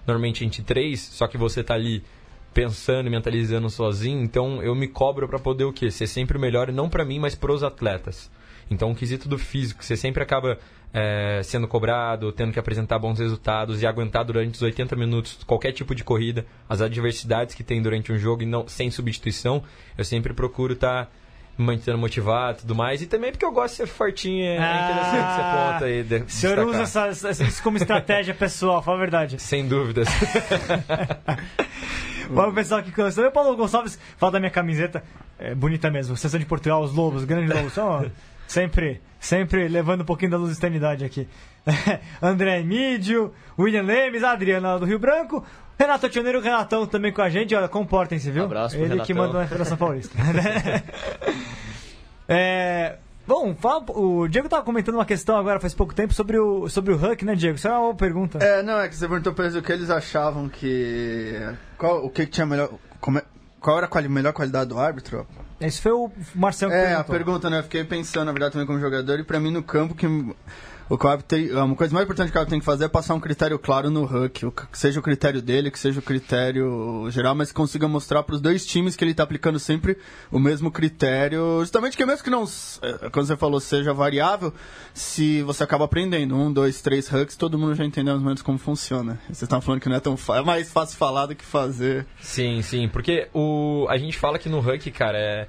[0.07, 2.03] normalmente entre três, só que você tá ali
[2.53, 5.89] pensando e mentalizando sozinho, então eu me cobro para poder o quê?
[5.89, 8.29] Ser sempre o melhor, não para mim, mas para os atletas.
[8.73, 10.57] Então, o quesito do físico, você sempre acaba
[10.93, 15.71] é, sendo cobrado, tendo que apresentar bons resultados e aguentar durante os 80 minutos qualquer
[15.71, 19.63] tipo de corrida, as adversidades que tem durante um jogo e não sem substituição,
[19.97, 21.09] eu sempre procuro estar
[21.57, 23.01] me mantendo motivado e tudo mais.
[23.01, 26.03] E também porque eu gosto de ser fortinho, é Ah, interessante esse ponto aí.
[26.03, 26.81] De, O senhor destacar.
[26.81, 29.37] usa essa- essa- isso como estratégia pessoal, fala a verdade.
[29.41, 30.07] Sem dúvidas.
[32.29, 33.27] Vamos pessoal aqui cansando.
[33.27, 35.03] O Paulo Gonçalves fala da minha camiseta.
[35.37, 36.15] É bonita mesmo.
[36.15, 37.73] Sessão de Portugal, os lobos, grandes lobos.
[37.73, 38.09] São
[38.47, 41.27] sempre, sempre levando um pouquinho da luzistanidade aqui.
[42.21, 45.43] André Mídio, William Lemes, Adriana do Rio Branco.
[45.79, 47.55] Renato Tioneiro, Renatão também com a gente.
[47.55, 48.43] Olha, comportem-se, viu?
[48.45, 49.15] Abraço pro Ele que Renatão.
[49.15, 50.15] mandou na Federação Paulista.
[52.27, 56.69] é, bom, fala- o Diego tava comentando uma questão agora faz pouco tempo sobre o,
[56.69, 57.55] sobre o Huck, né, Diego?
[57.57, 58.37] Isso é uma boa pergunta.
[58.39, 61.33] É, não, é que você perguntou pra eles o que eles achavam que.
[61.77, 62.69] Qual, o que, que tinha melhor.
[62.99, 63.23] como é-
[63.59, 65.25] qual era a quali- melhor qualidade do árbitro?
[65.61, 67.15] Esse foi o Marcelo que É, a perguntou.
[67.15, 67.59] pergunta, né?
[67.59, 70.05] Eu fiquei pensando, na verdade, também como jogador, e pra mim no campo que.
[70.89, 73.13] O árbitro tem, uma coisa mais importante que o árbitro tem que fazer é passar
[73.13, 74.51] um critério claro no Huck.
[74.71, 78.41] Que seja o critério dele, que seja o critério geral, mas que consiga mostrar pros
[78.41, 79.97] dois times que ele tá aplicando sempre
[80.31, 81.59] o mesmo critério.
[81.61, 82.43] Justamente que mesmo que não,
[82.81, 84.53] é, quando você falou, seja variável,
[84.93, 88.41] se você acaba aprendendo um, dois, três Hucks, todo mundo já entendeu mais ou menos
[88.41, 89.19] como funciona.
[89.25, 90.17] Vocês estão falando que não é tão.
[90.35, 92.05] É mais fácil falar do que fazer.
[92.21, 95.47] Sim, sim, porque o, a gente fala que no Huck, cara, é,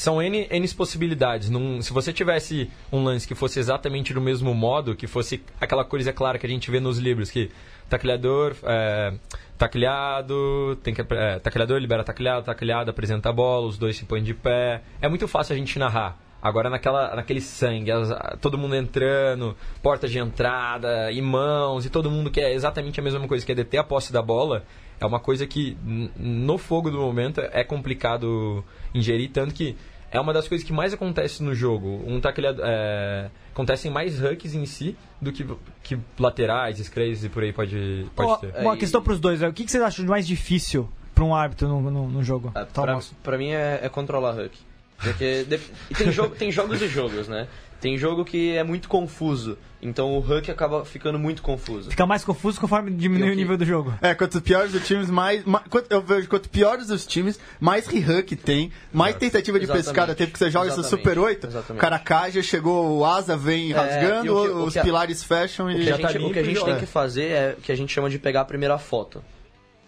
[0.00, 1.50] são N, N possibilidades.
[1.50, 5.84] Num, se você tivesse um lance que fosse exatamente do mesmo modo, que fosse aquela
[5.84, 7.50] coisa clara que a gente vê nos livros, que
[7.88, 9.12] tacleador, é,
[9.58, 14.22] tacleado, tem que, é, tacleador libera tacleado, tacleado apresenta a bola, os dois se põem
[14.22, 14.82] de pé.
[15.00, 16.18] É muito fácil a gente narrar.
[16.42, 22.10] Agora naquela, naquele sangue, as- todo mundo entrando, porta de entrada, e mãos, e todo
[22.10, 24.64] mundo quer exatamente a mesma coisa, que é deter a posse da bola,
[25.00, 25.76] é uma coisa que
[26.16, 28.62] no fogo do momento é complicado
[28.94, 29.74] ingerir, tanto que
[30.12, 32.02] é uma das coisas que mais acontece no jogo.
[32.06, 35.46] Um tacleado, é, acontecem mais hucks em si do que,
[35.82, 38.54] que laterais, scrays e por aí pode, pode Ó, ter.
[38.60, 39.40] uma questão e- pros dois.
[39.42, 42.22] é, O que, que vocês acham de mais difícil pra um árbitro no, no, no
[42.24, 42.50] jogo?
[42.54, 44.58] É, Tá, pra mim é, é controlar Huck.
[44.98, 45.60] Porque de-
[45.90, 47.46] e tem, jogo, tem jogos e jogos, né?
[47.80, 49.56] Tem jogo que é muito confuso.
[49.82, 51.88] Então o Huck acaba ficando muito confuso.
[51.88, 53.94] Fica mais confuso conforme diminui E o o que- nível do jogo.
[54.02, 55.42] É, quanto piores os times, mais.
[55.46, 59.86] ma- quanto- eu vejo quanto piores os times, mais re-huck tem, mais tentativa de Exatamente.
[59.86, 61.02] pescada tem, porque você joga esse Exatamente.
[61.08, 61.80] Super 8, o Exatamente.
[61.80, 64.82] cara cai, já chegou, o asa vem É, rasgando, e o que- o os a-
[64.82, 65.80] pilares fecham O que e.
[65.90, 67.72] a gente, tá o limpo que a e gente tem que fazer é o que
[67.72, 69.24] a gente chama de pegar a primeira foto.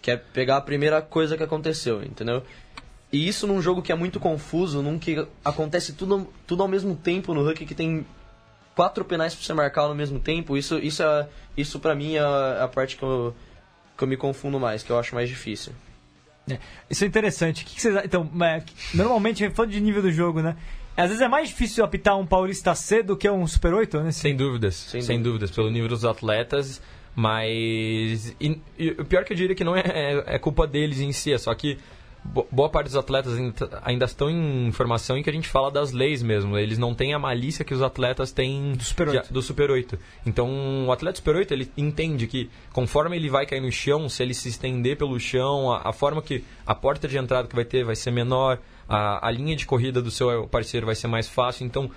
[0.01, 2.43] Que é pegar a primeira coisa que aconteceu, entendeu?
[3.13, 6.97] E isso num jogo que é muito confuso, num que acontece tudo, tudo ao mesmo
[6.97, 8.07] tempo no Huck, que tem
[8.75, 12.21] quatro penais pra você marcar ao mesmo tempo, isso, isso, é, isso pra mim é
[12.21, 13.35] a, parte que eu,
[13.99, 15.73] que eu me confundo mais, que eu acho mais difícil.
[16.51, 16.59] É,
[16.91, 17.63] Isso é interessante.
[17.63, 18.63] O que, que vocês Então, é,
[18.95, 20.57] normalmente, falando de nível do jogo, né?
[20.97, 24.13] Às vezes é mais difícil apitar um Paulista C do que um Super 8, né?
[24.13, 26.83] Sem dúvidas, sem, Sem dúvidas, pelo nível dos atletas,
[27.15, 31.01] mas e, e o pior que eu diria que não é, é, é culpa deles
[31.01, 31.79] em si, é só que
[32.25, 33.35] boa parte dos atletas
[33.83, 36.57] ainda estão em formação em que a gente fala das leis mesmo.
[36.57, 39.27] Eles não têm a malícia que os atletas têm do Super 8.
[39.27, 39.99] De, do Super 8.
[40.25, 44.23] Então, o atleta Super 8, ele entende que conforme ele vai cair no chão, se
[44.23, 47.65] ele se estender pelo chão, a, a forma que a porta de entrada que vai
[47.65, 48.59] ter vai ser menor,
[48.89, 51.67] a, a linha de corrida do seu parceiro vai ser mais fácil.
[51.67, 51.91] Então,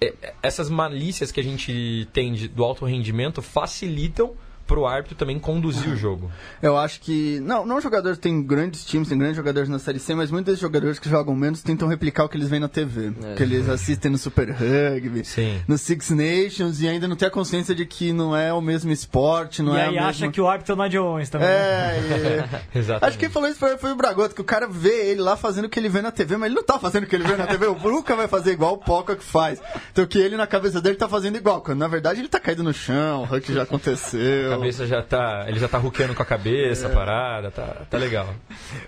[0.00, 4.34] é, essas malícias que a gente tem de, do alto rendimento facilitam
[4.68, 6.30] pro árbitro também conduzir o jogo.
[6.62, 7.40] Eu acho que.
[7.40, 10.60] Não, não jogadores tem grandes times, tem grandes jogadores na Série C, mas muitos desses
[10.60, 13.12] jogadores que jogam menos tentam replicar o que eles veem na TV.
[13.24, 13.34] É.
[13.34, 15.60] Que eles assistem no Super Rugby, Sim.
[15.66, 18.92] no Six Nations e ainda não tem a consciência de que não é o mesmo
[18.92, 19.84] esporte, não e é.
[19.86, 21.48] E aí acha que o árbitro não é de Owens também.
[21.48, 22.62] É, é.
[22.78, 23.04] Exatamente.
[23.04, 25.36] Acho que quem falou isso foi, foi o Bragoto, que o cara vê ele lá
[25.36, 27.24] fazendo o que ele vê na TV, mas ele não tá fazendo o que ele
[27.24, 27.66] vê na TV.
[27.66, 29.60] o Bruca vai fazer igual o Poca que faz.
[29.90, 32.62] Então que ele na cabeça dele tá fazendo igual, quando na verdade ele tá caído
[32.62, 34.57] no chão, o Huck já aconteceu.
[34.58, 37.98] A cabeça já tá ele já tá ruqueando com a cabeça, a parada, tá, tá
[37.98, 38.26] legal.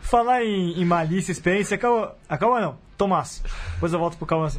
[0.01, 3.43] Falar em, em malícia, experiência, calma, ah, calma não, Tomás.
[3.75, 4.51] Depois eu volto pro Calma.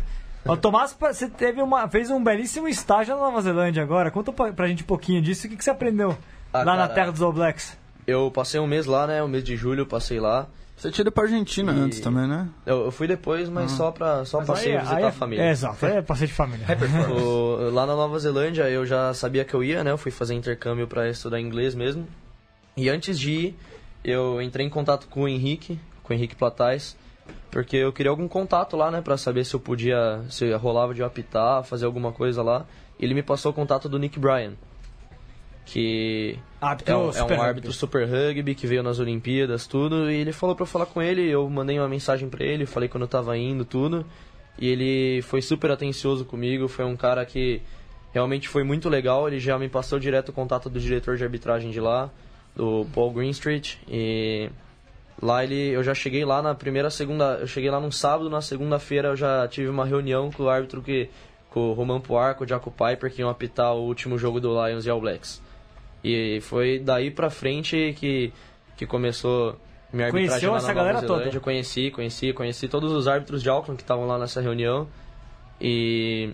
[0.44, 4.10] O Tomás, você teve uma, fez um belíssimo estágio na Nova Zelândia agora.
[4.10, 5.46] Conta pra, pra gente um pouquinho disso.
[5.46, 6.18] O que, que você aprendeu
[6.52, 7.78] ah, lá cara, na terra dos All Blacks?
[8.08, 9.22] Eu passei um mês lá, né?
[9.22, 10.48] O um mês de julho, passei lá.
[10.82, 11.80] Você tinha ido pra Argentina e...
[11.80, 12.50] antes também, né?
[12.66, 13.76] Eu, eu fui depois, mas ah.
[13.76, 15.44] só pra só mas passei aí, visitar aí é, a família.
[15.44, 16.66] É, exato, é passeio de família.
[17.16, 19.92] o, lá na Nova Zelândia eu já sabia que eu ia, né?
[19.92, 22.08] Eu fui fazer intercâmbio para estudar inglês mesmo.
[22.76, 23.56] E antes de ir,
[24.04, 26.98] eu entrei em contato com o Henrique, com o Henrique Platais,
[27.52, 31.02] porque eu queria algum contato lá, né, para saber se eu podia, se rolava de
[31.02, 32.66] eu apitar, fazer alguma coisa lá.
[33.00, 34.54] Ele me passou o contato do Nick Bryan,
[35.66, 36.38] que
[36.86, 40.56] é, um, é um árbitro super rugby que veio nas Olimpíadas, tudo, e ele falou
[40.56, 43.38] para eu falar com ele, eu mandei uma mensagem para ele, falei quando eu tava
[43.38, 44.06] indo, tudo,
[44.60, 47.62] e ele foi super atencioso comigo, foi um cara que
[48.12, 51.72] realmente foi muito legal, ele já me passou direto o contato do diretor de arbitragem
[51.72, 52.12] de lá,
[52.56, 54.50] do Paul Greenstreet e
[55.22, 58.42] lá ele eu já cheguei lá na primeira segunda eu cheguei lá num sábado na
[58.42, 61.10] segunda-feira eu já tive uma reunião com o árbitro que
[61.50, 64.50] com o Roman Poir com o Jaco Piper que iam apitar o último jogo do
[64.50, 65.42] Lions e All Blacks
[66.04, 68.34] e foi daí pra frente que
[68.76, 69.60] que começou
[69.94, 71.26] minha arbitragem Conheceu essa na galera Zelândia.
[71.26, 71.38] toda?
[71.38, 74.88] Eu conheci, conheci, conheci todos os árbitros de Auckland que estavam lá nessa reunião.
[75.60, 76.34] E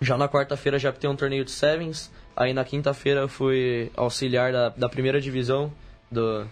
[0.00, 2.12] já na quarta-feira já apitei um torneio de Sevens.
[2.36, 5.72] Aí na quinta-feira eu fui auxiliar da, da primeira divisão
[6.10, 6.46] do,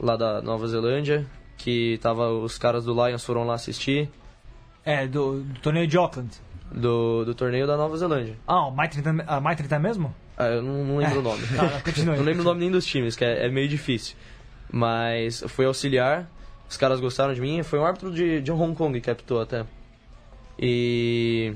[0.00, 1.26] lá da Nova Zelândia,
[1.56, 4.10] que tava, os caras do Lions foram lá assistir.
[4.84, 6.30] É, do, do torneio de Auckland.
[6.72, 8.36] Do, do torneio da Nova Zelândia.
[8.46, 10.14] Ah, o Maitre a Maitre tá mesmo?
[10.36, 11.18] Ah, eu não, não lembro é.
[11.18, 11.42] o nome.
[11.54, 14.16] Tá, não lembro o nome nem dos times, que é, é meio difícil.
[14.70, 16.28] Mas fui auxiliar,
[16.68, 17.62] os caras gostaram de mim.
[17.62, 19.64] Foi um árbitro de, de Hong Kong que apitou até.
[20.58, 21.54] E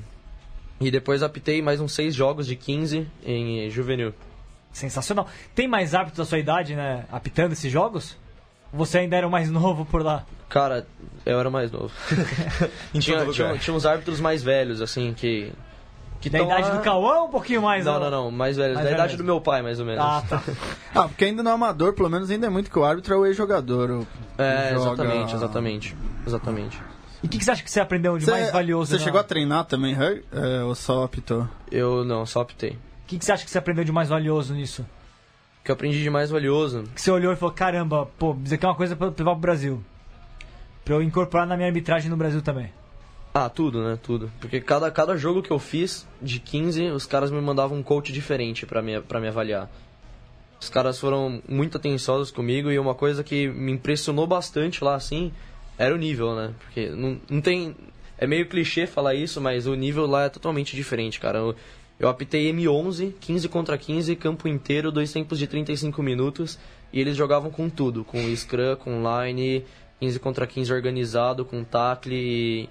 [0.81, 4.15] e depois apitei mais uns seis jogos de 15 em juvenil.
[4.73, 5.27] Sensacional.
[5.55, 8.17] Tem mais árbitros da sua idade, né, apitando esses jogos?
[8.73, 10.25] Você ainda era o mais novo por lá?
[10.49, 10.87] Cara,
[11.27, 11.93] eu era mais novo.
[12.93, 15.53] tinha, tinha, tinha, uns árbitros mais velhos, assim, que.
[16.21, 16.77] Que da idade lá...
[16.77, 17.85] do Cauã ou um pouquinho mais?
[17.85, 18.75] Não, não, não, mais velhos.
[18.75, 19.19] Mais da idade mesmo.
[19.19, 20.05] do meu pai, mais ou menos.
[20.05, 20.43] Ah, tá.
[20.95, 23.17] ah, porque ainda não é amador, pelo menos ainda é muito que o árbitro é
[23.17, 24.05] o ex-jogador.
[24.37, 25.05] É, joga...
[25.05, 25.97] exatamente, exatamente.
[26.27, 26.83] Exatamente.
[27.23, 28.97] E o que, que, você acha que você aprendeu de cê, mais valioso?
[28.97, 29.97] Você chegou a treinar também,
[30.33, 31.49] é, ou só optou?
[31.71, 32.71] Eu não, só optei.
[32.71, 34.87] O que, que você acha que você aprendeu de mais valioso nisso?
[35.65, 36.85] Que eu aprendi de mais valioso?
[36.95, 39.35] Que você olhou e falou, caramba, pô, isso aqui é uma coisa pra levar pro
[39.41, 39.83] Brasil.
[40.85, 42.73] Pra eu incorporar na minha arbitragem no Brasil também.
[43.41, 43.97] Ah, tudo, né?
[44.03, 44.33] Tudo.
[44.41, 48.13] Porque cada, cada jogo que eu fiz, de 15, os caras me mandavam um coach
[48.13, 49.71] diferente para me, pra me avaliar.
[50.61, 55.31] Os caras foram muito atenciosos comigo e uma coisa que me impressionou bastante lá, assim,
[55.79, 56.53] era o nível, né?
[56.59, 57.77] Porque não, não tem.
[58.19, 61.39] É meio clichê falar isso, mas o nível lá é totalmente diferente, cara.
[61.39, 61.55] Eu,
[62.01, 66.59] eu apitei M11, 15 contra 15, campo inteiro, dois tempos de 35 minutos.
[66.93, 69.65] E eles jogavam com tudo, com scrum, com line,
[70.01, 72.17] 15 contra 15 organizado, com tackle.
[72.17, 72.69] E,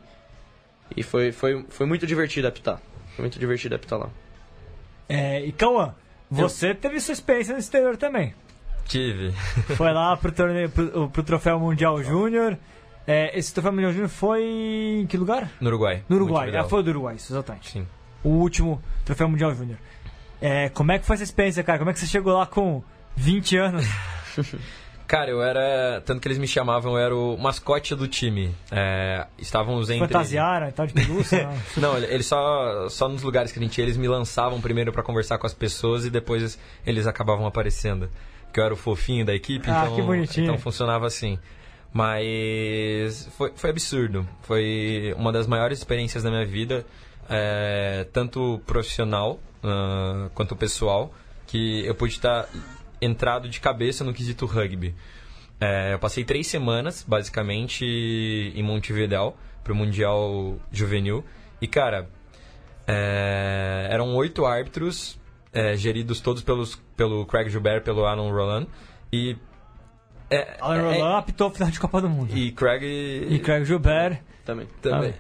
[0.95, 2.81] e foi, foi, foi muito divertido apitar.
[3.15, 4.09] Foi muito divertido apitar lá.
[5.09, 5.93] É, e Cauã,
[6.29, 6.75] você eu...
[6.75, 8.33] teve sua experiência no exterior também.
[8.85, 9.31] Tive.
[9.75, 12.57] Foi lá pro, torneio, pro, pro Troféu Mundial Júnior.
[13.05, 15.49] É, esse troféu Mundial Júnior foi em que lugar?
[15.61, 16.03] No Uruguai.
[16.09, 17.71] No Uruguai, ah, foi do Uruguai, exatamente.
[17.71, 17.87] Sim.
[18.23, 19.77] O último troféu Mundial Júnior.
[20.41, 21.79] É, como é que foi essa experiência, cara?
[21.79, 22.83] Como é que você chegou lá com
[23.15, 23.85] 20 anos?
[25.07, 26.01] Cara, eu era.
[26.05, 28.53] Tanto que eles me chamavam, eu era o mascote do time.
[28.69, 30.05] É, estávamos entre.
[30.05, 31.49] Fantasiaram e tal, de pelúcia?
[31.77, 35.01] não, eles só, só nos lugares que a gente ia, eles me lançavam primeiro para
[35.01, 38.09] conversar com as pessoas e depois eles acabavam aparecendo.
[38.51, 40.43] Que eu era o fofinho da equipe, ah, então, que bonitinho.
[40.43, 41.39] então funcionava assim.
[41.93, 44.27] Mas foi, foi absurdo.
[44.41, 46.85] Foi uma das maiores experiências da minha vida,
[47.29, 51.13] é, tanto profissional uh, quanto pessoal,
[51.45, 52.47] que eu pude estar
[53.01, 54.95] entrado de cabeça no quesito rugby.
[55.59, 59.33] É, eu passei três semanas, basicamente, em Montevideo,
[59.63, 61.23] pro Mundial Juvenil.
[61.59, 62.09] E, cara,
[62.85, 65.19] é, eram oito árbitros,
[65.51, 68.67] é, geridos todos pelos, pelo Craig Gilbert, pelo Alan Roland.
[69.11, 69.35] E.
[70.29, 72.37] É, Alan é- Roland apitou a final de Copa do Mundo.
[72.37, 72.83] e Craig.
[72.83, 74.21] E Craig Gilbert.
[74.45, 74.67] Também.
[74.81, 75.13] também.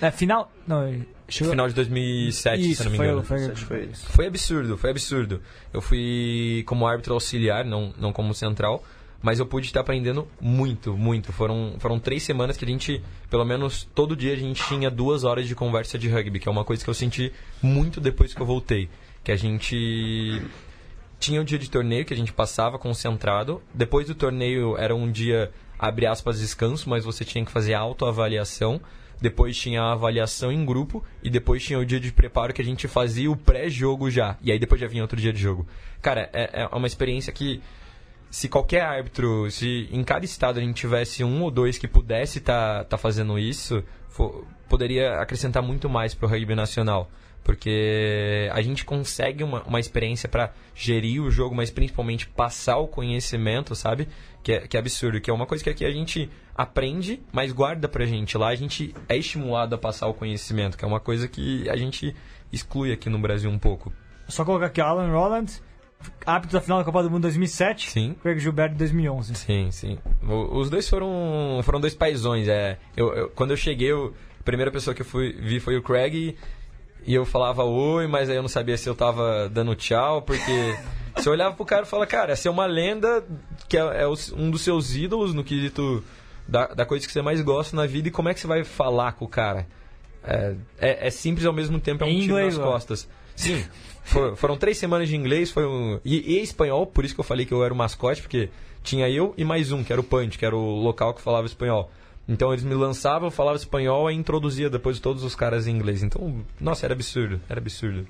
[0.00, 0.50] É, final.
[0.66, 1.52] Não, chegou.
[1.52, 3.22] Final de 2007, se Isso, eu não me foi, engano.
[3.22, 4.06] foi, foi isso.
[4.06, 5.40] Foi absurdo, foi absurdo.
[5.72, 8.84] Eu fui como árbitro auxiliar, não, não como central,
[9.22, 11.32] mas eu pude estar aprendendo muito, muito.
[11.32, 15.24] Foram, foram três semanas que a gente, pelo menos todo dia, a gente tinha duas
[15.24, 18.40] horas de conversa de rugby, que é uma coisa que eu senti muito depois que
[18.40, 18.88] eu voltei.
[19.22, 20.42] Que a gente
[21.18, 23.62] tinha o dia de torneio que a gente passava concentrado.
[23.72, 28.78] Depois do torneio era um dia, abre aspas, descanso, mas você tinha que fazer autoavaliação.
[29.20, 32.64] Depois tinha a avaliação em grupo e depois tinha o dia de preparo que a
[32.64, 34.36] gente fazia o pré-jogo já.
[34.42, 35.66] E aí depois já vinha outro dia de jogo.
[36.02, 37.62] Cara, é, é uma experiência que
[38.30, 42.38] se qualquer árbitro, se em cada estado a gente tivesse um ou dois que pudesse
[42.38, 47.08] estar tá, fazendo isso, fo- poderia acrescentar muito mais para o rugby nacional.
[47.44, 52.88] Porque a gente consegue uma, uma experiência para gerir o jogo, mas principalmente passar o
[52.88, 54.08] conhecimento, sabe?
[54.42, 57.52] Que é, que é absurdo, que é uma coisa que aqui a gente aprende, mas
[57.52, 58.36] guarda pra gente.
[58.38, 61.76] Lá a gente é estimulado a passar o conhecimento, que é uma coisa que a
[61.76, 62.14] gente
[62.52, 63.92] exclui aqui no Brasil um pouco.
[64.28, 65.46] Só colocar aqui Alan Roland,
[66.24, 67.90] árbitro da final da Copa do Mundo 2007.
[67.90, 68.14] Sim.
[68.22, 69.34] Craig Gilbert de 2011.
[69.34, 69.98] Sim, sim.
[70.26, 72.48] O- Os dois foram, foram dois paizões.
[72.48, 72.78] É.
[72.96, 75.82] Eu, eu- quando eu cheguei, eu- a primeira pessoa que eu fui, vi foi o
[75.82, 76.36] Craig e,
[77.06, 80.76] e eu falava oi, mas aí eu não sabia se eu tava dando tchau, porque
[81.18, 83.24] se eu olhava pro cara e falava, cara, essa é uma lenda
[83.68, 86.02] que é, é um dos seus ídolos no quesito
[86.46, 88.64] da, da coisa que você mais gosta na vida e como é que você vai
[88.64, 89.66] falar com o cara?
[90.22, 92.62] É, é, é simples ao mesmo tempo, é um tiro nas ó.
[92.62, 93.08] costas.
[93.36, 93.64] Sim,
[94.04, 96.00] for- foram três semanas de inglês, foi um.
[96.04, 98.48] E, e espanhol, por isso que eu falei que eu era o mascote, porque
[98.82, 101.46] tinha eu e mais um, que era o Punch, que era o local que falava
[101.46, 101.90] espanhol.
[102.26, 106.02] Então eles me lançavam, eu falava espanhol e introduzia depois todos os caras em inglês.
[106.02, 108.06] Então, nossa, era absurdo, era absurdo.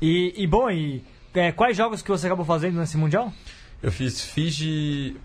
[0.00, 1.02] E, e bom, e
[1.34, 3.32] é, quais jogos que você acabou fazendo nesse Mundial?
[3.82, 5.16] Eu fiz Fiji.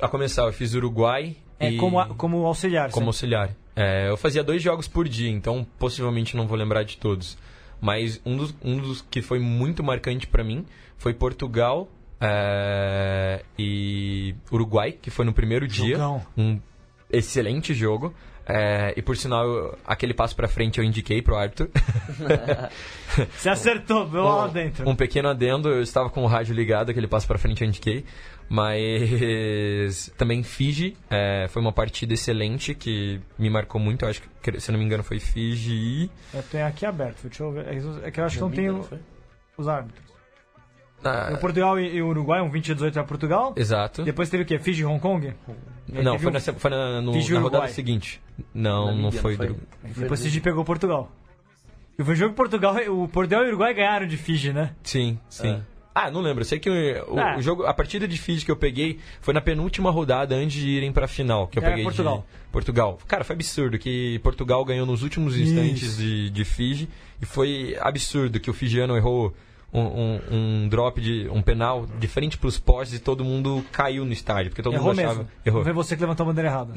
[0.00, 1.36] A começar, eu fiz Uruguai.
[1.58, 1.76] É, e...
[1.76, 2.90] como, como auxiliar.
[2.90, 3.50] Como auxiliar.
[3.74, 7.36] É, eu fazia dois jogos por dia, então possivelmente não vou lembrar de todos.
[7.80, 10.64] Mas um dos, um dos que foi muito marcante pra mim
[10.96, 11.88] foi Portugal
[12.20, 15.96] é, e Uruguai, que foi no primeiro dia.
[15.96, 16.22] Jogão.
[16.36, 16.58] Um
[17.10, 18.14] excelente jogo.
[18.48, 21.68] É, e por sinal, eu- aquele passo pra frente eu indiquei pro Arthur.
[23.36, 24.88] Você acertou, meu lá dentro.
[24.88, 28.04] Um pequeno adendo, eu estava com o rádio ligado, aquele passo pra frente eu indiquei.
[28.48, 34.04] Mas também Fiji, é, foi uma partida excelente que me marcou muito.
[34.04, 36.10] Eu acho que, se eu não me engano, foi Fiji e.
[36.32, 37.66] Eu tenho aqui aberto, deixa eu ver.
[38.04, 38.86] É que eu acho que não tenho
[39.58, 40.05] os árbitros.
[41.34, 43.52] O Portugal e, e o Uruguai, um 20 a 18 para Portugal.
[43.56, 44.02] exato.
[44.02, 44.58] Depois teve o quê?
[44.58, 45.32] Fiji e Hong Kong?
[45.88, 48.20] Não, foi, um- na, foi na, no- Fiji na rodada seguinte.
[48.52, 49.32] Não, não foi.
[49.32, 49.46] não foi?
[49.48, 49.60] do-
[50.00, 51.10] Depois Fiji pegou Portugal.
[51.98, 54.72] E foi o jogo que Portugal, o Portugal e o Uruguai ganharam de Fiji, né?
[54.82, 55.62] Sim, sim.
[55.94, 56.42] Ah, não lembro.
[56.42, 57.36] Eu sei que o, o- Ah.
[57.38, 60.68] o jogo, a partida de Fiji que eu peguei foi na penúltima rodada antes de
[60.68, 62.18] irem pra final, que eu É, peguei Portugal.
[62.18, 62.98] de Portugal.
[63.08, 66.86] Cara, foi absurdo que Portugal ganhou nos últimos instantes de, de Fiji
[67.22, 69.32] e foi absurdo que o fijiano errou
[69.72, 74.04] um, um- um drop de um penal de frente pros postes e todo mundo caiu
[74.04, 75.30] no estádio, porque todo Errou mundo achava mesmo.
[75.44, 75.64] errou.
[75.64, 76.72] Foi você que levantou a bandeira errada.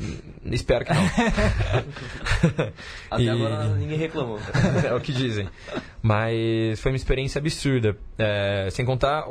[0.46, 1.04] Espero que não.
[3.12, 4.40] Até E- agora ninguém reclamou.
[4.86, 5.48] é o que dizem.
[6.02, 7.98] Mas foi uma experiência absurda.
[8.18, 9.26] É, sem contar,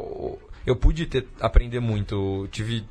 [0.67, 2.15] eu pude ter, aprender muito.
[2.45, 2.85] Eu tive.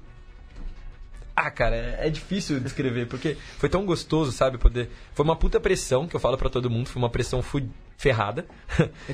[1.36, 4.58] Ah, cara, é, é difícil descrever, porque foi tão gostoso, sabe?
[4.58, 4.90] Poder.
[5.14, 7.62] Foi uma puta pressão que eu falo pra todo mundo, foi uma pressão fu-
[7.98, 8.46] ferrada.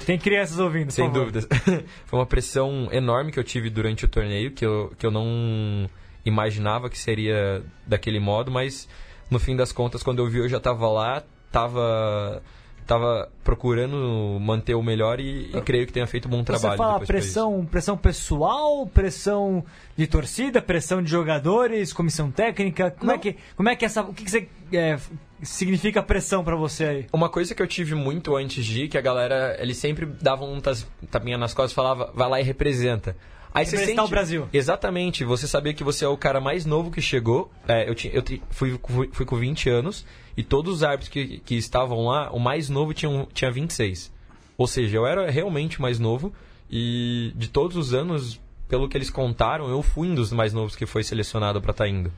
[0.06, 1.20] Tem crianças ouvindo, Sem favor.
[1.22, 1.48] dúvidas.
[2.06, 5.90] Foi uma pressão enorme que eu tive durante o torneio, que eu, que eu não
[6.26, 8.88] imaginava que seria daquele modo, mas
[9.32, 12.44] no fim das contas, quando eu vi, eu já estava lá, tava,
[12.84, 16.72] tava procurando manter o melhor e, e creio que tenha feito um bom trabalho.
[16.72, 19.64] Você fala pressão, pressão pessoal, pressão
[19.96, 22.92] de torcida, pressão de jogadores, comissão técnica.
[22.92, 23.22] Como é Não.
[23.22, 24.98] que, como é que essa, o que, que você é,
[25.42, 27.06] significa pressão pra você aí?
[27.12, 30.54] Uma coisa que eu tive muito antes de ir, que a galera, eles sempre davam
[30.54, 30.62] um
[31.08, 33.16] tapinha nas costas e falava, vai lá e representa.
[33.54, 34.00] Aí você sente...
[34.00, 34.48] o Brasil.
[34.52, 37.52] Exatamente, você sabia que você é o cara mais novo que chegou.
[37.68, 41.40] É, eu tinha, eu fui, fui, fui com 20 anos e todos os árbitros que,
[41.40, 44.12] que estavam lá, o mais novo tinha, tinha 26.
[44.58, 46.34] Ou seja, eu era realmente mais novo
[46.70, 50.76] e de todos os anos, pelo que eles contaram, eu fui um dos mais novos
[50.76, 52.12] que foi selecionado para estar indo.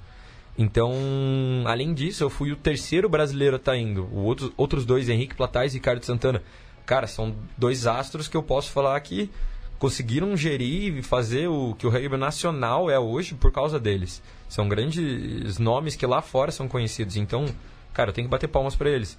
[0.57, 0.93] Então,
[1.65, 4.05] além disso, eu fui o terceiro brasileiro a estar indo.
[4.05, 6.41] O outro, outros dois, Henrique Platais e Ricardo Santana.
[6.85, 9.29] Cara, são dois astros que eu posso falar que
[9.77, 14.21] conseguiram gerir e fazer o que o rugby nacional é hoje por causa deles.
[14.47, 17.17] São grandes nomes que lá fora são conhecidos.
[17.17, 17.45] Então,
[17.93, 19.17] cara, eu tenho que bater palmas para eles.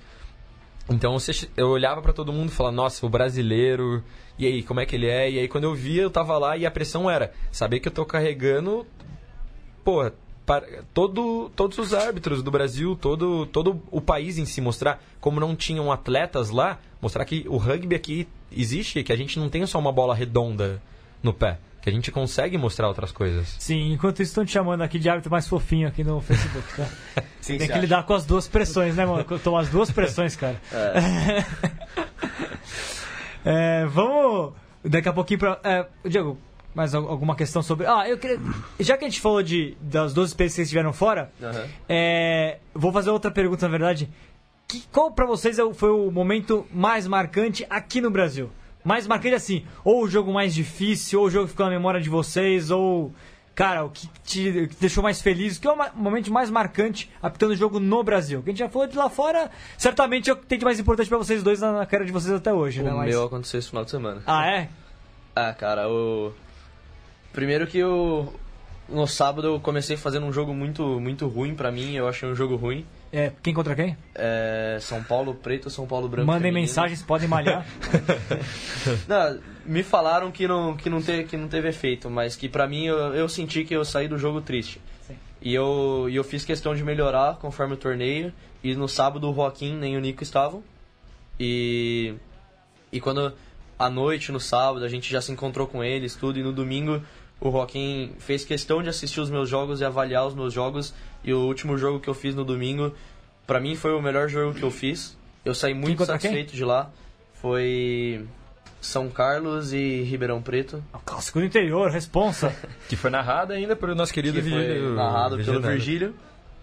[0.88, 1.16] Então
[1.56, 4.04] eu olhava para todo mundo e falava, nossa, o brasileiro,
[4.38, 5.30] e aí, como é que ele é?
[5.30, 7.92] E aí quando eu via, eu tava lá e a pressão era saber que eu
[7.92, 8.86] tô carregando,
[9.84, 10.14] porra,
[10.46, 15.40] para, todo, todos os árbitros do Brasil, todo, todo o país em si, mostrar como
[15.40, 19.66] não tinham atletas lá, mostrar que o rugby aqui existe, que a gente não tem
[19.66, 20.80] só uma bola redonda
[21.22, 23.54] no pé que a gente consegue mostrar outras coisas.
[23.60, 26.88] Sim, enquanto isso estão te chamando aqui de árbitro mais fofinho aqui no Facebook, tá?
[27.40, 29.22] Sim, Tem que lidar com as duas pressões, né, mano?
[29.38, 30.60] Tomar as duas pressões, cara.
[30.72, 31.44] É.
[33.82, 34.52] é, vamos
[34.84, 35.60] daqui a pouquinho pra.
[35.62, 36.36] É, Diego,
[36.74, 37.86] mais alguma questão sobre.
[37.86, 38.40] Ah, eu queria.
[38.80, 41.68] Já que a gente falou de, das duas experiências que estiveram fora, uhum.
[41.88, 44.10] é, vou fazer outra pergunta, na verdade.
[44.68, 48.50] Que, qual para vocês é foi o momento mais marcante aqui no Brasil?
[48.86, 52.00] mais marcante assim, ou o jogo mais difícil, ou o jogo que ficou na memória
[52.00, 53.12] de vocês, ou
[53.52, 57.50] cara, o que te deixou mais feliz, o que é o momento mais marcante apitando
[57.50, 58.44] o jogo no Brasil?
[58.44, 60.78] Que a gente já falou de lá fora, certamente é o que tem de mais
[60.78, 62.92] importante para vocês dois na carreira de vocês até hoje, o né?
[62.92, 63.08] O Mas...
[63.08, 64.22] meu aconteceu esse final de semana.
[64.24, 64.68] Ah, é?
[65.34, 66.32] Ah, cara, o
[67.32, 68.32] primeiro que eu
[68.88, 72.36] no sábado eu comecei fazendo um jogo muito muito ruim para mim, eu achei um
[72.36, 72.86] jogo ruim.
[73.12, 73.96] É, quem contra quem?
[74.14, 76.26] É, São Paulo preto, São Paulo branco.
[76.26, 76.66] Mandem feminino.
[76.66, 77.66] mensagens, podem malhar.
[79.06, 82.66] não, me falaram que não, que, não teve, que não teve efeito, mas que pra
[82.66, 84.80] mim eu, eu senti que eu saí do jogo triste.
[85.06, 85.16] Sim.
[85.40, 88.32] E eu, e eu fiz questão de melhorar conforme o torneio.
[88.62, 90.62] E no sábado o Joaquim nem o Nico estavam.
[91.38, 92.14] E,
[92.90, 93.32] e quando
[93.78, 96.38] à noite, no sábado, a gente já se encontrou com eles, tudo.
[96.38, 97.02] E no domingo
[97.40, 100.94] o Joaquim fez questão de assistir os meus jogos e avaliar os meus jogos.
[101.26, 102.94] E o último jogo que eu fiz no domingo,
[103.46, 105.18] para mim foi o melhor jogo que eu fiz.
[105.44, 106.56] Eu saí muito satisfeito quem?
[106.56, 106.90] de lá.
[107.34, 108.24] Foi
[108.80, 110.82] São Carlos e Ribeirão Preto.
[110.94, 112.54] O clássico do interior, responsa.
[112.88, 114.86] que foi narrado ainda pelo nosso querido que Virgílio.
[114.86, 116.14] Foi narrado pelo Virgílio.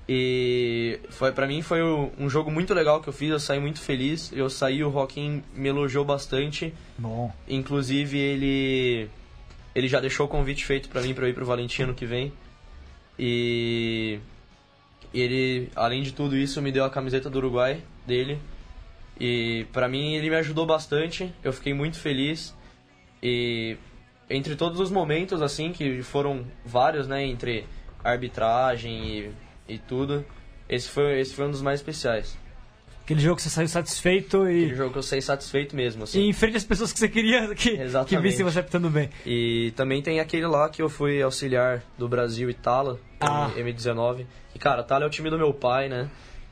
[0.08, 3.80] E foi para mim foi um jogo muito legal que eu fiz, eu saí muito
[3.80, 4.32] feliz.
[4.34, 6.74] Eu saí, o Joaquim me elogiou bastante.
[6.98, 7.34] Bom.
[7.48, 9.10] Inclusive ele
[9.76, 12.34] ele já deixou o convite feito para mim para ir pro Valentino que vem.
[13.18, 14.20] E
[15.14, 18.40] ele, além de tudo isso, me deu a camiseta do Uruguai dele.
[19.20, 21.34] E para mim ele me ajudou bastante.
[21.44, 22.56] Eu fiquei muito feliz.
[23.22, 23.78] E
[24.30, 27.66] entre todos os momentos assim que foram vários, né, entre
[28.04, 29.34] arbitragem
[29.68, 30.26] e, e tudo,
[30.68, 32.38] esse foi esse foi um dos mais especiais.
[33.04, 34.64] Aquele jogo que você saiu satisfeito e.
[34.64, 36.22] Aquele jogo que eu saí satisfeito mesmo, assim.
[36.22, 37.78] E em frente às pessoas que você queria que,
[38.08, 39.10] que vissem você apitando bem.
[39.26, 43.52] E também tem aquele lá que eu fui auxiliar do Brasil e Tala, ah.
[43.58, 44.26] M19.
[44.56, 46.10] E, cara, Tala é o time do meu pai, né?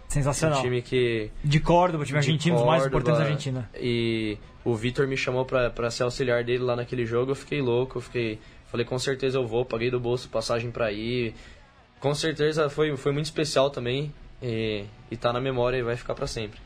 [0.10, 0.60] Sensacional.
[0.60, 1.32] Um time que.
[1.41, 3.70] De Córdoba, time argentino, os mais importantes da Argentina.
[3.80, 7.32] E o Vitor me chamou pra, pra ser auxiliar dele lá naquele jogo.
[7.32, 8.39] Eu fiquei louco, eu fiquei.
[8.66, 11.34] Falei, com certeza eu vou, paguei do bolso passagem pra ir.
[12.02, 14.14] Com certeza foi, foi muito especial também.
[14.42, 16.60] E, e tá na memória e vai ficar para sempre.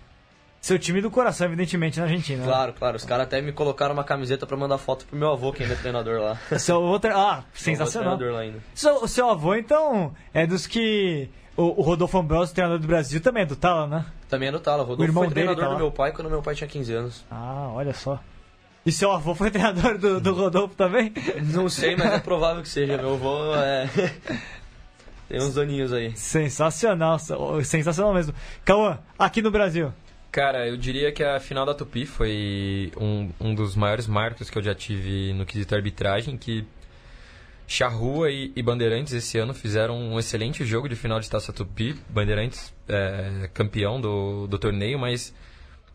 [0.65, 2.39] Seu time do coração, evidentemente, na Argentina.
[2.39, 2.47] Né?
[2.47, 2.77] Claro, né?
[2.79, 2.97] claro.
[2.97, 5.75] Os caras até me colocaram uma camiseta para mandar foto pro meu avô, que ainda
[5.75, 6.39] é treinador lá.
[6.57, 8.17] Seu avô, ah, sensacional.
[8.17, 8.63] Treinador lá ainda.
[8.73, 13.43] Seu, seu avô, então, é dos que o, o Rodolfo Ambrosio, treinador do Brasil, também
[13.43, 14.05] é do Tala, né?
[14.27, 14.81] Também é do Tala.
[14.81, 16.93] O Rodolfo o irmão foi treinador tá do meu pai quando meu pai tinha 15
[16.93, 17.25] anos.
[17.29, 18.19] Ah, olha só.
[18.85, 21.13] E seu avô foi treinador do, do Rodolfo também?
[21.53, 22.97] Não sei, mas é provável que seja.
[22.97, 23.87] Meu avô é.
[25.27, 26.15] Tem uns aninhos aí.
[26.15, 27.17] Sensacional,
[27.63, 28.33] sensacional mesmo.
[28.63, 29.91] Cauã, aqui no Brasil.
[30.31, 34.57] Cara, eu diria que a final da Tupi foi um, um dos maiores marcos que
[34.57, 36.67] eu já tive no quesito arbitragem, que
[37.67, 41.95] Charrua e, e, Bandeirantes esse ano fizeram um excelente jogo de final de Taça Tupi.
[42.09, 45.33] Bandeirantes é, campeão do, do torneio, mas,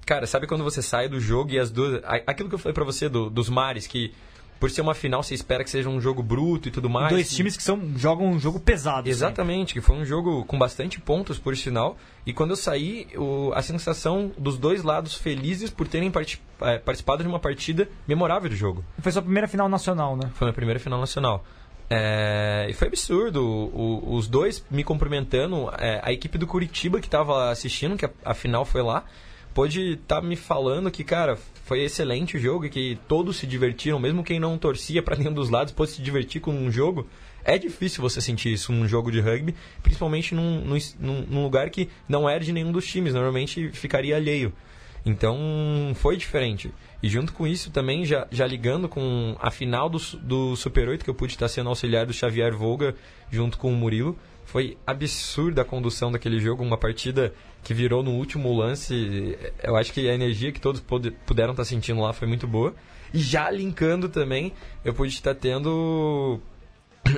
[0.05, 2.03] cara, sabe quando você sai do jogo e as duas...
[2.27, 4.13] Aquilo que eu falei pra você do, dos mares, que
[4.61, 7.09] por ser uma final, você espera que seja um jogo bruto e tudo mais.
[7.09, 9.09] Dois times que são, jogam um jogo pesado.
[9.09, 9.81] Exatamente, sempre.
[9.81, 11.97] que foi um jogo com bastante pontos, por sinal.
[12.27, 16.79] E quando eu saí, o, a sensação dos dois lados felizes por terem part, é,
[16.79, 18.85] participado de uma partida memorável do jogo.
[18.99, 20.31] Foi sua primeira final nacional, né?
[20.35, 21.43] Foi minha primeira final nacional.
[21.89, 23.43] É, e foi absurdo.
[23.43, 25.71] O, os dois me cumprimentando.
[25.79, 29.07] É, a equipe do Curitiba que estava assistindo, que a, a final foi lá
[29.55, 33.47] pôde estar tá me falando que, cara, foi excelente o jogo e que todos se
[33.47, 37.07] divertiram, mesmo quem não torcia para nenhum dos lados pôde se divertir com um jogo.
[37.45, 41.89] É difícil você sentir isso num jogo de rugby, principalmente num, num, num lugar que
[42.09, 44.53] não é de nenhum dos times, normalmente ficaria alheio.
[45.05, 45.39] Então
[45.95, 46.73] foi diferente.
[47.03, 51.03] E junto com isso também, já, já ligando com a final do, do Super 8,
[51.03, 52.95] que eu pude estar sendo auxiliar do Xavier Volga,
[53.31, 54.19] junto com o Murilo,
[54.51, 57.33] foi absurda a condução daquele jogo, uma partida
[57.63, 59.39] que virou no último lance.
[59.63, 60.83] Eu acho que a energia que todos
[61.25, 62.75] puderam estar sentindo lá foi muito boa.
[63.15, 64.53] E já linkando também,
[64.85, 66.41] eu pude estar tendo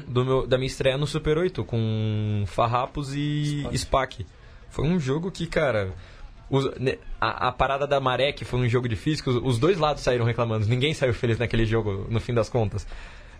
[0.06, 4.26] do meu, da minha estreia no Super 8 com Farrapos e SPAC.
[4.68, 5.94] Foi um jogo que, cara,
[6.50, 6.66] os,
[7.18, 10.26] a, a, parada da maré, que foi um jogo difícil, os, os, dois lados saíram
[10.26, 10.66] reclamando.
[10.66, 12.86] Ninguém saiu feliz naquele jogo, no fim das contas.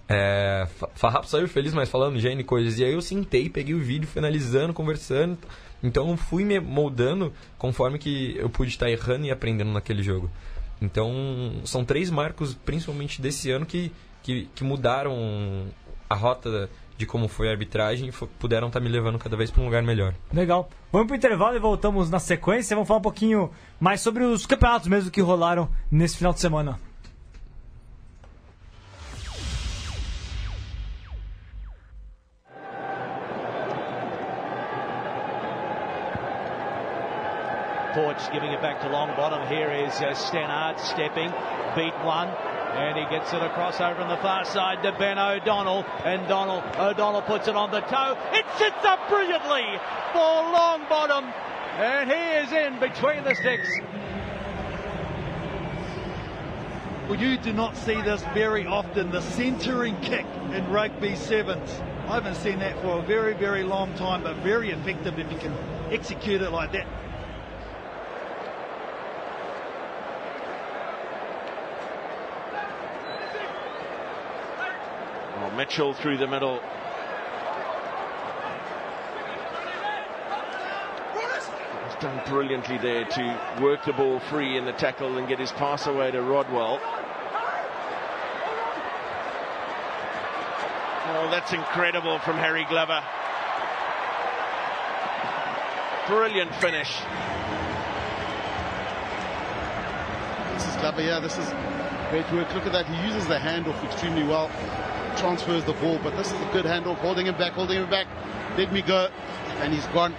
[0.09, 2.79] É, Farrapo saiu feliz, mas falando de N coisas.
[2.79, 5.39] E aí eu sentei, peguei o vídeo, finalizando, conversando.
[5.83, 10.31] Então fui me moldando conforme que eu pude estar errando e aprendendo naquele jogo.
[10.81, 13.93] Então são três marcos, principalmente desse ano, que,
[14.23, 15.67] que, que mudaram
[16.09, 19.63] a rota de como foi a arbitragem e puderam estar me levando cada vez para
[19.63, 20.15] um lugar melhor.
[20.33, 20.69] Legal.
[20.93, 22.77] Vamos para o intervalo e voltamos na sequência.
[22.77, 23.51] Vamos falar um pouquinho
[23.81, 26.79] mais sobre os campeonatos mesmo que rolaram nesse final de semana.
[37.93, 39.47] Porch giving it back to long bottom.
[39.49, 41.31] Here is uh, Stannard stepping,
[41.77, 42.29] beat one.
[42.29, 45.85] And he gets it across over on the far side to Ben O'Donnell.
[46.05, 48.17] And Donald, O'Donnell puts it on the toe.
[48.33, 49.79] It sits up brilliantly
[50.13, 51.25] for long bottom.
[51.77, 53.69] And he is in between the sticks.
[57.09, 61.71] Well, you do not see this very often, the centering kick in rugby sevens.
[62.09, 65.39] I haven't seen that for a very, very long time, but very effective if you
[65.39, 65.55] can
[65.91, 66.87] execute it like that.
[75.57, 76.61] Mitchell through the middle.
[81.85, 85.53] He's done brilliantly there to work the ball free in the tackle and get his
[85.53, 86.81] pass away to Rodwell.
[91.15, 93.03] Oh, that's incredible from Harry Glover.
[96.09, 97.01] Brilliant finish.
[100.55, 101.49] This is Glover, yeah, this is
[102.11, 102.53] great work.
[102.55, 104.51] Look at that, he uses the handoff extremely well
[105.23, 108.09] transfers the ball, but this is a good handoff, holding him back, holding him back.
[108.59, 109.09] Let me go,
[109.61, 110.17] and he's gone.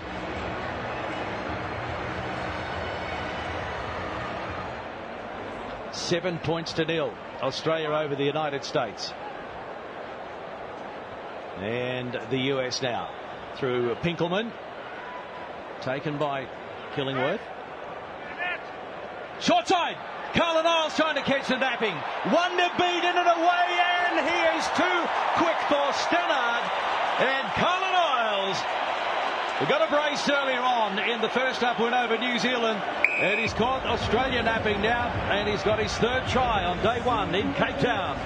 [5.92, 7.14] Seven points to nil.
[7.42, 9.12] Australia over the United States.
[11.60, 13.12] And the US now
[13.58, 14.54] through Pinkelman.
[15.82, 16.48] Taken by
[16.96, 17.42] Killingworth.
[19.42, 19.98] Short side.
[20.34, 21.94] Carlin Isles trying to catch the napping.
[22.34, 23.83] One to beat in and away,
[24.14, 25.00] and he is too
[25.42, 26.64] quick for Stannard.
[27.20, 28.58] And Carlin Isles
[29.62, 32.82] we got a brace earlier on in the first up win over New Zealand.
[33.20, 35.08] And he's caught Australia napping now.
[35.32, 38.18] And he's got his third try on day one in Cape Town.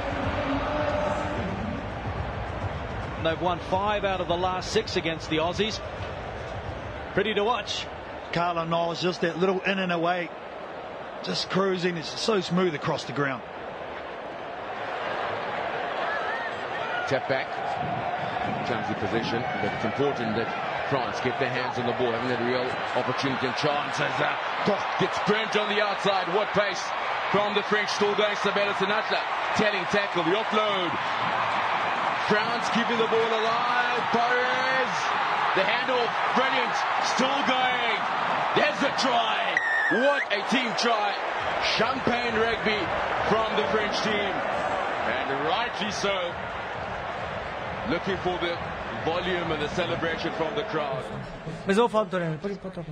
[3.23, 5.79] They've won five out of the last six against the Aussies.
[7.13, 7.85] Pretty to watch.
[8.31, 10.29] Carlin Niles just that little in and away
[11.23, 11.97] just cruising.
[11.97, 13.43] It's so smooth across the ground.
[17.07, 17.47] Step back.
[18.67, 20.51] Clumsy position, but it's important that
[20.91, 22.67] France get their hands on the ball, having a real
[22.99, 24.35] opportunity and chance as uh,
[24.99, 26.27] gets burnt on the outside.
[26.35, 26.83] What pace
[27.31, 29.23] from the French, still going Sabella Sinatra.
[29.55, 30.91] Telling tackle, the offload.
[32.27, 34.03] France keeping the ball alive.
[34.11, 34.91] Perez,
[35.55, 36.75] the handoff, brilliant,
[37.07, 37.99] still going.
[38.59, 39.55] There's a try.
[40.03, 41.15] What a team try.
[41.79, 42.83] Champagne rugby
[43.31, 44.35] from the French team.
[45.07, 46.35] And rightly so.
[47.89, 48.53] Looking for the
[49.05, 51.05] volume and the celebration from the crowd.
[51.65, 52.37] Mas eu vou falar do Torino.
[52.37, 52.85] Pode, pode.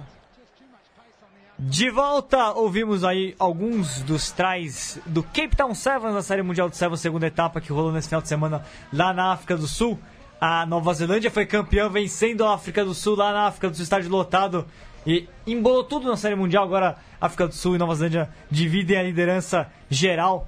[1.59, 6.77] De volta, ouvimos aí alguns dos tries do Cape Town Sevens, na Série Mundial de
[6.77, 9.99] Sevens, segunda etapa que rolou nesse final de semana lá na África do Sul.
[10.39, 13.83] A Nova Zelândia foi campeã vencendo a África do Sul lá na África do Sul,
[13.83, 14.65] estádio lotado
[15.05, 16.63] e embolou tudo na Série Mundial.
[16.63, 20.47] Agora África do Sul e Nova Zelândia dividem a liderança geral.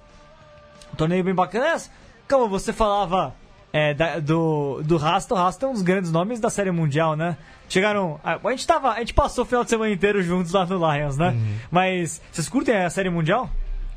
[0.93, 1.81] Um torneio bem bacana.
[2.29, 3.33] Como você falava
[3.77, 7.15] é, da, do, do Rasta, o Rasta é um dos grandes nomes da Série Mundial,
[7.15, 7.37] né?
[7.69, 8.19] Chegaram.
[8.23, 8.89] A, a, gente tava.
[8.89, 11.29] A gente passou o final de semana inteiro juntos lá no Lions, né?
[11.29, 11.55] Uhum.
[11.69, 13.51] Mas vocês curtem a Série Mundial?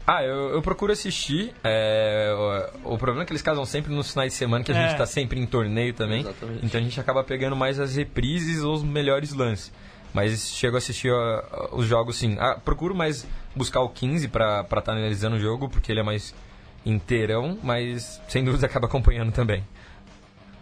[0.06, 1.54] Ah, eu, eu procuro assistir.
[1.64, 4.76] É, o, o, problema é que eles casam sempre nos finais de semana, que a
[4.76, 4.88] é.
[4.88, 6.20] gente tá sempre em torneio também.
[6.20, 6.66] Exatamente.
[6.66, 9.72] Então a gente acaba pegando mais as reprises ou os melhores lances.
[10.12, 11.10] Mas chego a assistir
[11.72, 12.36] os jogos sim.
[12.38, 13.26] Ah, procuro mais
[13.56, 16.34] buscar o 15 para estar tá analisando o jogo, porque ele é mais
[16.84, 19.64] inteirão, mas sem dúvida acaba acompanhando também.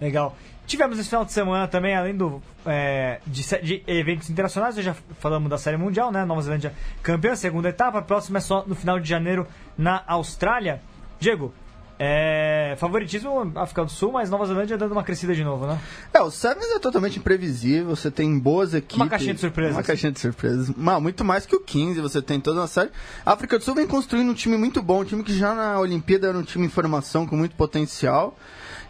[0.00, 0.36] Legal.
[0.66, 5.48] Tivemos esse final de semana também, além do, é, de, de, eventos internacionais, já falamos
[5.48, 6.26] da Série Mundial, né?
[6.26, 8.00] Nova Zelândia campeã, segunda etapa.
[8.00, 9.46] A próxima é só no final de janeiro
[9.78, 10.82] na Austrália.
[11.18, 11.54] Diego,
[11.98, 15.80] é, favoritismo África do Sul, mas Nova Zelândia dando uma crescida de novo, né?
[16.14, 18.96] É, o Sevens é totalmente imprevisível, você tem boas equipes.
[18.96, 19.74] Uma caixinha de surpresas.
[19.74, 20.70] Uma caixinha de surpresas.
[20.76, 22.90] Mas, muito mais que o 15, você tem toda uma série.
[23.26, 25.80] A África do Sul vem construindo um time muito bom, um time que já na
[25.80, 28.36] Olimpíada era um time em formação com muito potencial.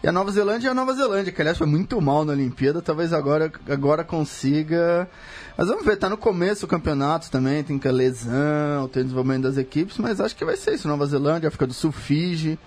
[0.01, 2.81] E a Nova Zelândia é a Nova Zelândia, que aliás foi muito mal na Olimpíada,
[2.81, 5.09] talvez agora, agora consiga.
[5.57, 9.43] Mas vamos ver, tá no começo do campeonato também, tem que a lesão, tem desenvolvimento
[9.43, 10.87] das equipes, mas acho que vai ser isso.
[10.87, 12.57] Nova Zelândia, África do Sul, Fiji,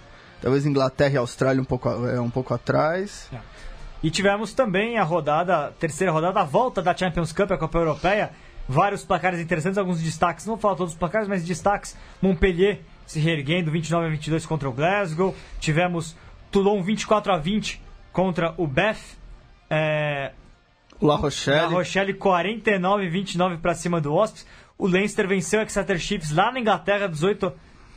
[0.43, 3.31] talvez Inglaterra e Austrália um pouco, é, um pouco atrás.
[3.33, 3.39] É.
[4.03, 8.31] E tivemos também a rodada, terceira rodada, a volta da Champions Cup, a Copa Europeia.
[8.69, 11.97] Vários placares interessantes, alguns destaques, não vou falar todos os placares, mas destaques.
[12.21, 15.35] Montpellier se reerguendo 29 a 22 contra o Glasgow.
[15.61, 16.17] Tivemos
[16.51, 17.81] Toulon 24 a 20
[18.13, 18.97] contra o Beth.
[19.71, 20.33] É...
[21.01, 21.61] La Rochelle.
[21.61, 24.47] La Rochelle 49 a 29 para cima do Wasps.
[24.79, 27.53] O Leinster venceu o Exeter Chiefs lá na Inglaterra 18 a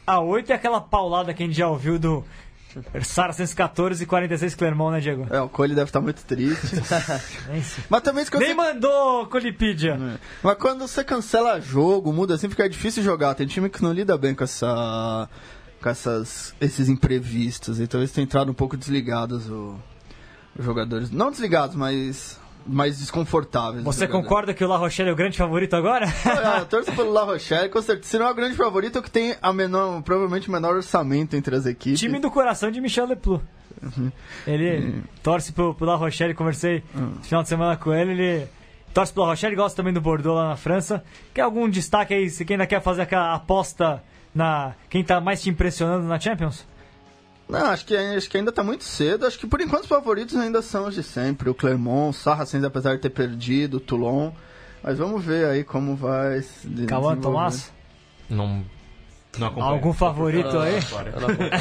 [0.07, 2.23] 8 e aquela paulada que a gente já ouviu do
[3.03, 5.27] Saracens 14 e 46 Clermont, né, Diego?
[5.29, 6.75] É, o Cole deve estar muito triste.
[7.89, 8.73] Mas também quando Nem você...
[8.73, 9.93] mandou Colipedia.
[9.93, 10.17] É.
[10.43, 13.33] Mas quando você cancela jogo, muda assim, fica difícil jogar.
[13.35, 15.29] Tem time que não lida bem com essa
[15.81, 17.79] com essas, esses imprevistos.
[17.79, 19.75] Então eles têm entrado um pouco desligados, o,
[20.57, 21.11] os jogadores.
[21.11, 23.83] Não desligados, mas mais desconfortáveis.
[23.83, 26.05] Você concorda que o La Rochelle é o grande favorito agora?
[26.05, 28.09] É, eu torço pelo La Rochelle, com certeza.
[28.09, 30.75] Se não é o grande favorito, é o que tem a menor, provavelmente o menor
[30.75, 31.99] orçamento entre as equipes.
[31.99, 33.41] Time do coração de Michel Leplu.
[33.81, 34.11] Uhum.
[34.47, 35.03] Ele uhum.
[35.21, 37.15] torce pro, pro La Rochelle, conversei uhum.
[37.17, 38.47] no final de semana com ele, ele
[38.93, 41.03] torce pelo La Rochelle, gosta também do Bordeaux lá na França.
[41.33, 44.01] Quer algum destaque aí, se quem ainda quer fazer aquela aposta
[44.33, 46.65] na quem tá mais te impressionando na Champions?
[47.47, 49.25] Não, acho que, acho que ainda tá muito cedo.
[49.25, 51.49] Acho que por enquanto os favoritos ainda são os de sempre.
[51.49, 54.31] O Clermont, o Sarracens, apesar de ter perdido, o Toulon.
[54.81, 57.71] Mas vamos ver aí como vai se Cauã Tomás?
[58.29, 58.63] Não,
[59.37, 59.73] não acompanho.
[59.73, 60.79] Algum favorito aí?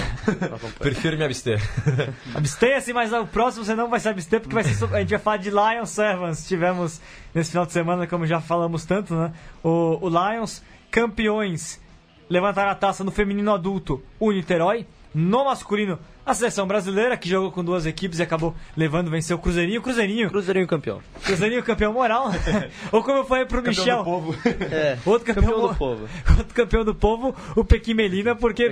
[0.78, 1.61] Prefiro me abster.
[2.35, 5.18] Abstenha-se, mas o próximo você não vai se abster, porque vai ser, a gente vai
[5.18, 6.47] falar de Lions Servants.
[6.47, 7.01] Tivemos
[7.35, 9.32] nesse final de semana, como já falamos tanto, né?
[9.62, 11.80] O, o Lions, campeões
[12.28, 14.87] levantaram a taça no feminino adulto, o Niterói.
[15.15, 19.41] No masculino, a seleção brasileira, que jogou com duas equipes e acabou levando, venceu o
[19.41, 19.81] Cruzeirinho.
[19.81, 20.29] Cruzeirinho.
[20.29, 21.01] Cruzeirinho campeão.
[21.23, 22.33] Cruzeirinho campeão moral.
[22.91, 23.99] Ou como eu falei pro campeão Michel.
[23.99, 24.35] Do povo.
[24.75, 26.09] É, outro campeão, campeão do povo.
[26.39, 28.69] Outro campeão do povo, o Pequim Melina, porque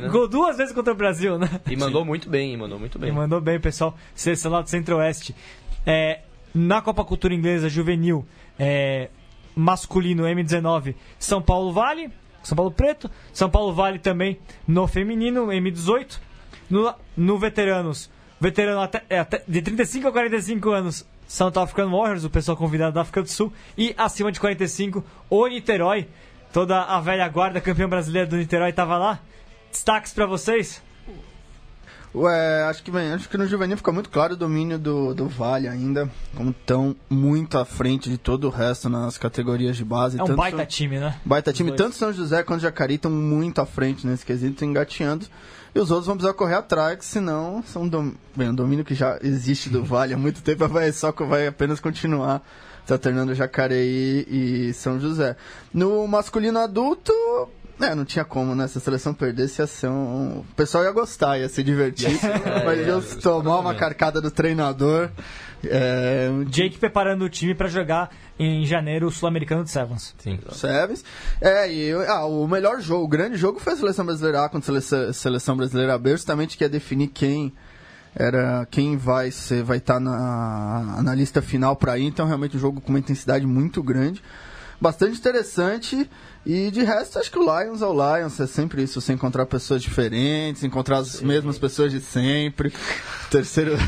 [0.00, 1.60] jogou duas vezes contra o Brasil, né?
[1.68, 2.08] E mandou Sim.
[2.08, 3.10] muito bem, mandou muito bem.
[3.10, 3.96] E mandou bem, pessoal.
[4.14, 5.34] Seleção lá do Centro-Oeste.
[5.84, 6.20] É,
[6.54, 8.24] na Copa Cultura Inglesa Juvenil,
[8.58, 9.10] é,
[9.54, 12.10] masculino M19, São Paulo Vale
[12.42, 13.10] são Paulo Preto.
[13.32, 16.18] São Paulo Vale também no feminino, M18.
[16.68, 22.24] No, no veteranos, veterano até, é, até, de 35 a 45 anos, South African Warriors,
[22.24, 23.52] o pessoal convidado da África do Sul.
[23.76, 26.08] E acima de 45, o Niterói.
[26.52, 29.18] Toda a velha guarda campeã brasileira do Niterói estava lá.
[29.70, 30.82] Destaques para vocês?
[32.14, 35.26] Ué, acho que, bem, acho que no juvenil fica muito claro o domínio do, do
[35.28, 40.20] Vale ainda, como estão muito à frente de todo o resto nas categorias de base.
[40.20, 41.18] É um baita São, time, né?
[41.24, 41.72] Baita time.
[41.72, 45.26] Tanto São José quanto Jacarí estão muito à frente nesse quesito, engateando.
[45.74, 48.12] E os outros vão precisar correr atrás, senão são dom...
[48.36, 51.80] bem, um domínio que já existe do Vale há muito tempo, vai só vai apenas
[51.80, 52.42] continuar
[52.84, 55.34] se alternando Jacareí e São José.
[55.72, 57.12] No masculino adulto,
[57.80, 58.68] é, não tinha como, né?
[58.68, 60.40] Se a seleção perdesse, ia ser um...
[60.40, 62.10] O pessoal ia gostar, ia se divertir.
[62.22, 65.10] é, mas ia tomar uma carcada do treinador.
[65.64, 66.28] É...
[66.46, 70.14] Jake preparando o time para jogar em janeiro o Sul-Americano de Sevens.
[70.18, 70.38] Sim.
[70.50, 71.04] Sevens.
[71.40, 74.76] É, e ah, o melhor jogo, o grande jogo foi a seleção brasileira A contra
[74.76, 77.52] a seleção brasileira B, justamente que ia definir quem
[78.14, 82.56] era quem vai ser vai estar tá na, na lista final para ir, então realmente
[82.56, 84.22] um jogo com uma intensidade muito grande
[84.82, 86.10] bastante interessante.
[86.44, 89.46] E de resto, acho que o Lions é o Lions, é sempre isso, você encontrar
[89.46, 91.26] pessoas diferentes, encontrar as Sim.
[91.26, 92.72] mesmas pessoas de sempre.
[93.30, 93.78] Terceiro.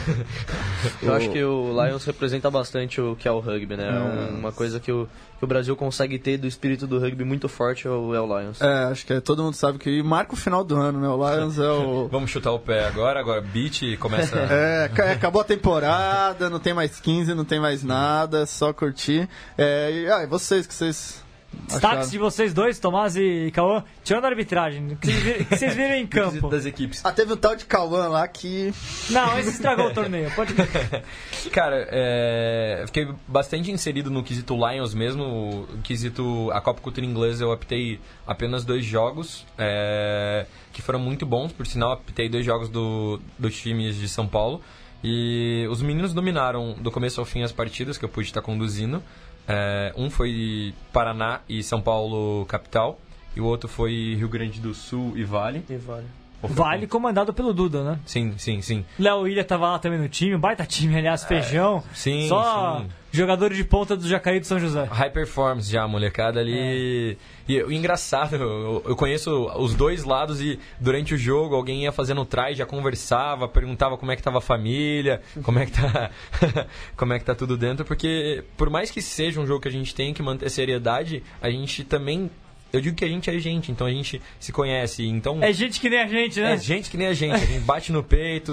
[1.02, 3.88] Eu acho que o Lions representa bastante o que é o rugby, né?
[3.88, 4.32] É.
[4.32, 7.86] Uma coisa que o, que o Brasil consegue ter do espírito do rugby muito forte
[7.86, 8.60] é o, é o Lions.
[8.60, 11.08] É, acho que é, todo mundo sabe que marca o final do ano, né?
[11.08, 12.06] O Lions é o.
[12.12, 14.38] Vamos chutar o pé agora, agora beat começa.
[14.48, 19.28] é, acabou a temporada, não tem mais 15, não tem mais nada, só curtir.
[19.58, 21.23] É, e ah, vocês que vocês
[21.68, 25.10] Destaques de vocês dois, Tomás e Cauã, tirando a arbitragem, o que
[25.50, 26.48] vocês viram em campo?
[26.48, 27.00] Das equipes.
[27.04, 28.72] Ah, teve um tal de Cauã lá que.
[29.10, 30.54] Não, esse estragou o torneio, pode.
[31.50, 32.84] Cara, é...
[32.86, 35.24] fiquei bastante inserido no quesito Lions mesmo.
[35.24, 36.50] O quesito.
[36.52, 40.46] A Copa Cultura Inglesa eu optei apenas dois jogos, é...
[40.72, 43.20] que foram muito bons, por sinal, optei dois jogos do...
[43.38, 44.60] dos times de São Paulo.
[45.06, 49.02] E os meninos dominaram do começo ao fim as partidas que eu pude estar conduzindo.
[49.46, 52.98] É, um foi Paraná e São Paulo capital,
[53.36, 55.64] e o outro foi Rio Grande do Sul e Vale.
[55.68, 56.06] E vale.
[56.48, 57.98] Vale comandado pelo Duda, né?
[58.04, 58.84] Sim, sim, sim.
[58.98, 61.82] Léo Ilha tava lá também no time, baita time, aliás, feijão.
[61.92, 62.88] sim, Só sim.
[63.12, 64.84] jogadores de ponta do Jacaí do São José.
[64.90, 67.16] High performance já, molecada ali.
[67.48, 71.92] E o engraçado, eu, eu conheço os dois lados e durante o jogo alguém ia
[71.92, 76.10] fazendo try, já conversava, perguntava como é que tava a família, como é que tá,
[76.96, 79.72] como é que tá tudo dentro, porque por mais que seja um jogo que a
[79.72, 82.30] gente tem que manter seriedade, a gente também
[82.74, 85.80] eu digo que a gente é gente, então a gente se conhece, então É gente
[85.80, 86.54] que nem a gente, né?
[86.54, 88.52] é gente que nem a gente, a gente bate no peito,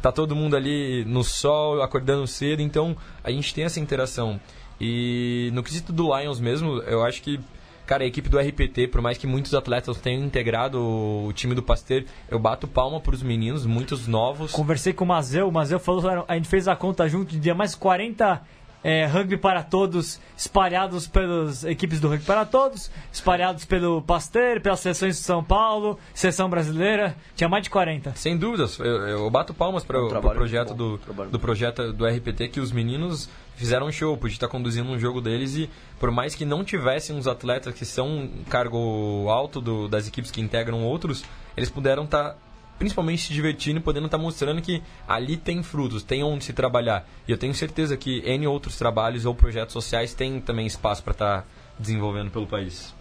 [0.00, 4.40] tá todo mundo ali no sol, acordando cedo, então a gente tem essa interação.
[4.80, 7.38] E no quesito do Lions mesmo, eu acho que,
[7.86, 11.62] cara, a equipe do RPT, por mais que muitos atletas tenham integrado o time do
[11.62, 14.52] Pasteur, eu bato palma pros meninos, muitos novos.
[14.52, 17.74] Conversei com o Mazeu, o Mazeu falou, a gente fez a conta junto de mais
[17.74, 18.40] 40
[18.82, 24.80] é, rugby para todos, espalhados pelas equipes do rugby para todos, espalhados pelo Pasteur, pelas
[24.80, 28.14] seleções de São Paulo, seleção brasileira, tinha mais de 40.
[28.16, 31.92] Sem dúvidas, eu, eu bato palmas para É o trabalho projeto muito do, do projeto
[31.92, 35.68] do RPT que os meninos fizeram um show, podia estar conduzindo um jogo deles e
[35.98, 40.30] por mais que não tivessem uns atletas que são um cargo alto do- das equipes
[40.30, 41.22] que integram outros,
[41.54, 42.36] eles puderam estar
[42.80, 47.06] principalmente se divertindo e podendo estar mostrando que ali tem frutos, tem onde se trabalhar.
[47.28, 51.12] E eu tenho certeza que N outros trabalhos ou projetos sociais têm também espaço para
[51.12, 51.46] estar
[51.78, 52.94] desenvolvendo pelo país.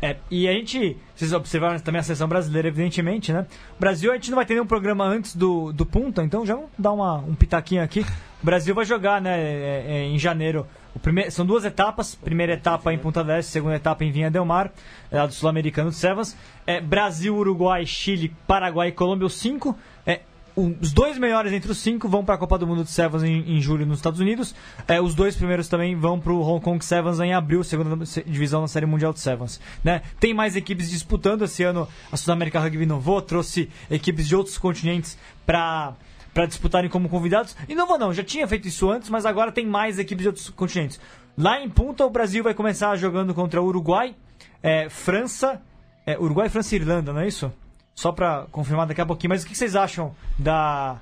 [0.00, 3.46] É, e a gente, vocês observaram também a seleção brasileira, evidentemente, né?
[3.78, 6.70] Brasil, a gente não vai ter nenhum programa antes do, do Punta, então já vamos
[6.78, 8.06] dar uma, um pitaquinho aqui.
[8.42, 10.66] O Brasil vai jogar, né, é, é, em janeiro.
[11.02, 14.44] Primeiro, são duas etapas, primeira etapa em Punta del Este, segunda etapa em Vinha Del
[14.44, 14.72] Mar,
[15.10, 16.36] é, do Sul-Americano de Sevens.
[16.66, 19.76] É, Brasil, Uruguai, Chile, Paraguai e Colômbia, os cinco.
[20.06, 20.20] É,
[20.56, 23.56] os dois melhores entre os cinco vão para a Copa do Mundo de Sevens em,
[23.56, 24.54] em julho nos Estados Unidos.
[24.88, 28.24] É, os dois primeiros também vão para o Hong Kong Sevens em abril, segunda se-
[28.24, 29.60] divisão da Série Mundial de Sevens.
[29.84, 30.02] Né?
[30.18, 31.44] Tem mais equipes disputando.
[31.44, 35.92] Esse ano a Sudamérica Rugby inovou, trouxe equipes de outros continentes para
[36.32, 37.56] para disputarem como convidados.
[37.68, 40.28] E não vou não, já tinha feito isso antes, mas agora tem mais equipes de
[40.28, 41.00] outros continentes.
[41.36, 44.14] Lá em Punta, o Brasil vai começar jogando contra Uruguai,
[44.62, 45.62] é, França,
[46.04, 47.52] é, Uruguai, França e Irlanda, não é isso?
[47.94, 49.30] Só pra confirmar daqui a pouquinho.
[49.30, 51.00] Mas o que vocês acham da,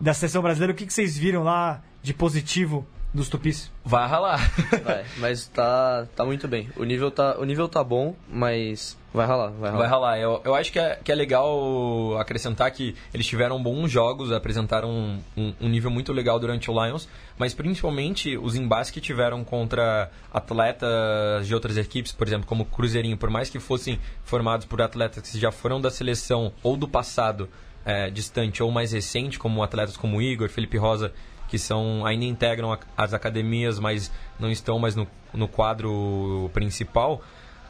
[0.00, 0.72] da seleção brasileira?
[0.72, 3.70] O que vocês viram lá de positivo dos tupis?
[3.84, 4.50] Vai ralar.
[4.82, 6.68] Vai, mas tá, tá muito bem.
[6.76, 9.78] O nível tá, o nível tá bom, mas vai ralar, vai ralar.
[9.78, 10.18] Vai ralar.
[10.18, 14.90] Eu, eu acho que é, que é legal acrescentar que eles tiveram bons jogos, apresentaram
[14.90, 17.08] um, um- um nível muito legal durante o Lions,
[17.38, 20.10] mas principalmente os embates que tiveram contra
[20.58, 24.80] atletas de outras equipes, por exemplo, como o Cruzeirinho, por mais que fossem formados por
[24.82, 27.48] atletas que já foram da seleção ou do passado
[27.84, 31.12] é, distante ou mais recente, como atletas como o Igor, Felipe Rosa,
[31.54, 37.22] que são ainda integram a- as academias, mas não estão mais no, no quadro principal.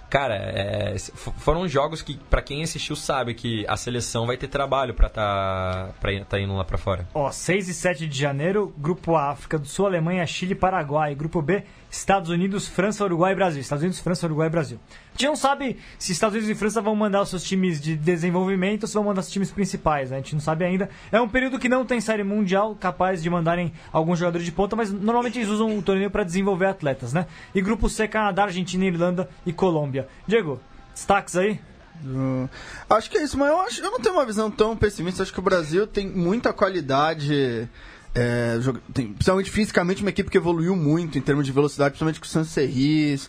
[0.08, 0.96] Cara, é,
[1.36, 5.90] foram jogos que, pra quem assistiu, sabe que a seleção vai ter trabalho pra tá,
[6.28, 7.06] tá indo lá pra fora.
[7.12, 11.14] Ó, 6 e 7 de janeiro, Grupo A, África do Sul, Alemanha, Chile e Paraguai.
[11.14, 11.64] Grupo B,
[11.96, 13.60] Estados Unidos, França, Uruguai e Brasil.
[13.60, 14.80] Estados Unidos, França, Uruguai e Brasil.
[14.88, 17.96] A gente não sabe se Estados Unidos e França vão mandar os seus times de
[17.96, 20.10] desenvolvimento ou se vão mandar os times principais.
[20.10, 20.16] né?
[20.16, 20.90] A gente não sabe ainda.
[21.12, 24.74] É um período que não tem série mundial capaz de mandarem alguns jogadores de ponta,
[24.74, 27.26] mas normalmente eles usam o torneio para desenvolver atletas, né?
[27.54, 30.08] E Grupo C, Canadá, Argentina, Irlanda e Colômbia.
[30.26, 30.60] Diego,
[30.92, 31.60] destaques aí?
[32.04, 32.48] Hum,
[32.90, 35.22] acho que é isso, mas eu, acho, eu não tenho uma visão tão pessimista.
[35.22, 37.68] Acho que o Brasil tem muita qualidade.
[38.14, 38.58] É,
[38.92, 42.28] tem, principalmente fisicamente, uma equipe que evoluiu muito em termos de velocidade, principalmente com o
[42.28, 43.28] Sancerris,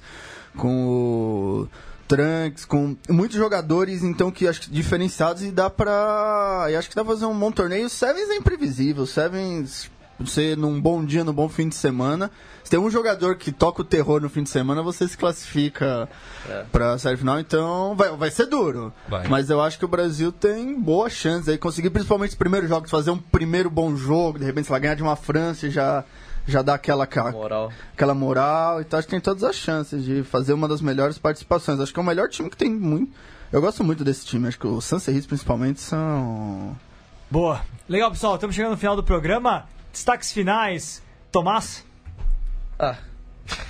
[0.55, 1.67] com o
[2.07, 6.67] Trunks, com muitos jogadores, então, que acho que diferenciados e dá pra.
[6.69, 7.87] E acho que dá pra fazer um bom torneio.
[7.87, 9.03] O Sevens é imprevisível.
[9.03, 12.31] O Sevens, você num bom dia, num bom fim de semana.
[12.63, 16.09] Se tem um jogador que toca o terror no fim de semana, você se classifica
[16.71, 18.91] pra série final, então vai, vai ser duro.
[19.07, 19.27] Vai.
[19.27, 22.89] Mas eu acho que o Brasil tem boa chance aí, conseguir principalmente os primeiros jogos,
[22.89, 26.03] fazer um primeiro bom jogo, de repente, sei lá, ganhar de uma França e já,
[26.47, 27.71] já dá aquela, ca- Moral.
[27.93, 28.81] aquela moral.
[28.81, 31.79] Então acho que tem todas as chances de fazer uma das melhores participações.
[31.79, 33.11] Acho que é o melhor time que tem muito.
[33.51, 36.75] Eu gosto muito desse time, acho que os Sancerris principalmente são.
[37.29, 37.61] Boa.
[37.87, 38.35] Legal, pessoal.
[38.35, 39.65] Estamos chegando no final do programa.
[39.95, 41.01] Destaques finais.
[41.31, 41.85] Tomás?
[42.77, 42.97] Ah,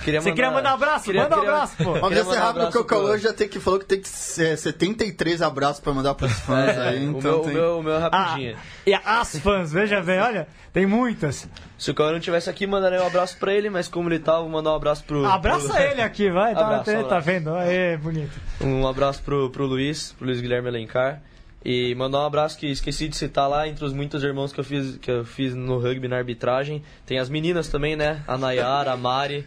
[0.02, 1.14] queria Você queria mandar um abraço?
[1.14, 1.92] Manda um abraço, pô.
[1.92, 4.08] Mas Queria mandar um rápido, porque o Calor já tem que, falou que tem que
[4.08, 7.06] ser 73 abraços pra mandar pros fãs É, aí.
[7.06, 7.50] o, Então meu, tem...
[7.52, 8.56] o, meu, o meu é Ah, rapidinho.
[8.84, 11.48] e as fãs, veja bem, olha, tem muitas.
[11.78, 14.38] Se o Cauã não estivesse aqui, mandaria um abraço pra ele, mas como ele tá,
[14.40, 15.24] vou mandar um abraço pro.
[15.24, 17.54] Abraça pro- ele aqui, vai, tá, Abraço, tá, tá vendo?
[17.54, 18.32] Aê, bonito.
[18.60, 21.20] Um abraço pro, pro Luiz, pro Luiz Guilherme Alencar.
[21.68, 24.62] E mandar um abraço que esqueci de citar lá, entre os muitos irmãos que eu
[24.62, 26.80] fiz, que eu fiz no rugby na arbitragem.
[27.04, 28.22] Tem as meninas também, né?
[28.24, 29.44] A Nayara, a Mari,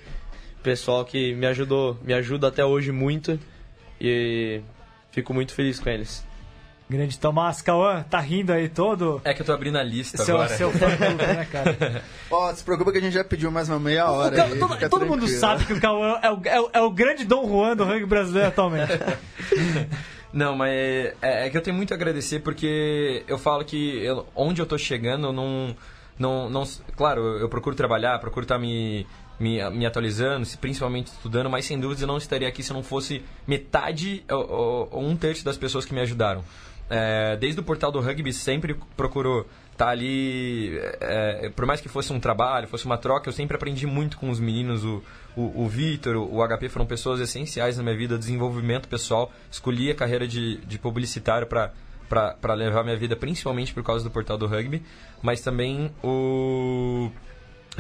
[0.61, 3.39] pessoal que me ajudou, me ajuda até hoje muito.
[4.01, 4.59] E
[5.11, 6.27] fico muito feliz com eles.
[6.89, 9.21] Grande Tomás Cauã, tá rindo aí todo.
[9.23, 10.57] É que eu tô abrindo a lista seu, agora.
[10.57, 12.03] Seu fã né, cara?
[12.29, 14.35] Ó, oh, se preocupa que a gente já pediu mais uma meia hora.
[14.35, 14.43] Ca...
[14.43, 17.23] aí, todo, todo mundo sabe que o Cauã é o, é, o, é o grande
[17.23, 18.91] Dom Juan do rugby brasileiro atualmente.
[20.31, 24.27] Não, mas é, é, que eu tenho muito a agradecer porque eu falo que eu,
[24.35, 25.75] onde eu tô chegando, não,
[26.17, 26.63] não, não.
[26.95, 29.07] Claro, eu, eu procuro trabalhar, procuro estar tá me,
[29.39, 33.23] me, me atualizando, principalmente estudando, mas sem dúvida eu não estaria aqui se não fosse
[33.47, 36.43] metade ou, ou um terço das pessoas que me ajudaram
[36.89, 41.87] é, desde o portal do rugby sempre procurou estar tá ali, é, por mais que
[41.87, 44.83] fosse um trabalho, fosse uma troca, eu sempre aprendi muito com os meninos.
[44.83, 45.03] O,
[45.35, 49.31] o, o Vitor, o, o HP foram pessoas essenciais na minha vida, desenvolvimento pessoal.
[49.49, 51.71] Escolhi a carreira de, de publicitário para
[52.09, 54.81] para levar minha vida, principalmente por causa do portal do rugby,
[55.21, 57.11] mas também o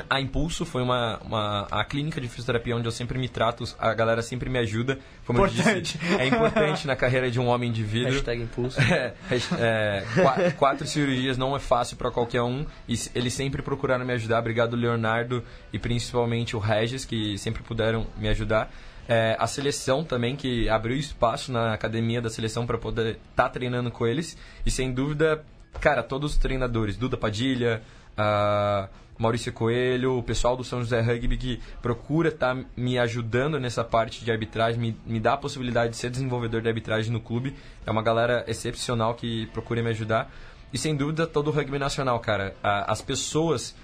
[0.09, 3.93] a Impulso foi uma, uma a clínica de fisioterapia onde eu sempre me trato, a
[3.93, 4.99] galera sempre me ajuda.
[5.25, 5.67] Como importante.
[5.67, 8.13] eu disse, é importante na carreira de um homem de vidro.
[8.13, 8.79] Hashtag Impulso.
[8.89, 9.13] É,
[9.59, 14.13] é, quatro, quatro, cirurgias não é fácil para qualquer um e eles sempre procuraram me
[14.13, 14.39] ajudar.
[14.39, 18.71] Obrigado, Leonardo e principalmente o Regis, que sempre puderam me ajudar.
[19.07, 23.49] É, a seleção também, que abriu espaço na academia da seleção para poder estar tá
[23.49, 24.37] treinando com eles.
[24.65, 25.43] E sem dúvida,
[25.79, 27.81] cara, todos os treinadores, Duda Padilha,
[28.17, 28.87] uh,
[29.19, 33.83] Maurício Coelho, o pessoal do São José Rugby que procura estar tá me ajudando nessa
[33.83, 37.53] parte de arbitragem, me, me dá a possibilidade de ser desenvolvedor de arbitragem no clube.
[37.85, 40.31] É uma galera excepcional que procura me ajudar.
[40.71, 42.55] E sem dúvida, todo o rugby nacional, cara.
[42.63, 43.75] As pessoas,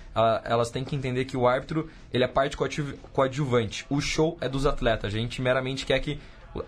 [0.45, 2.55] elas têm que entender que o árbitro, ele é parte
[3.11, 3.85] coadjuvante.
[3.89, 5.13] O show é dos atletas.
[5.13, 6.17] A gente meramente quer que...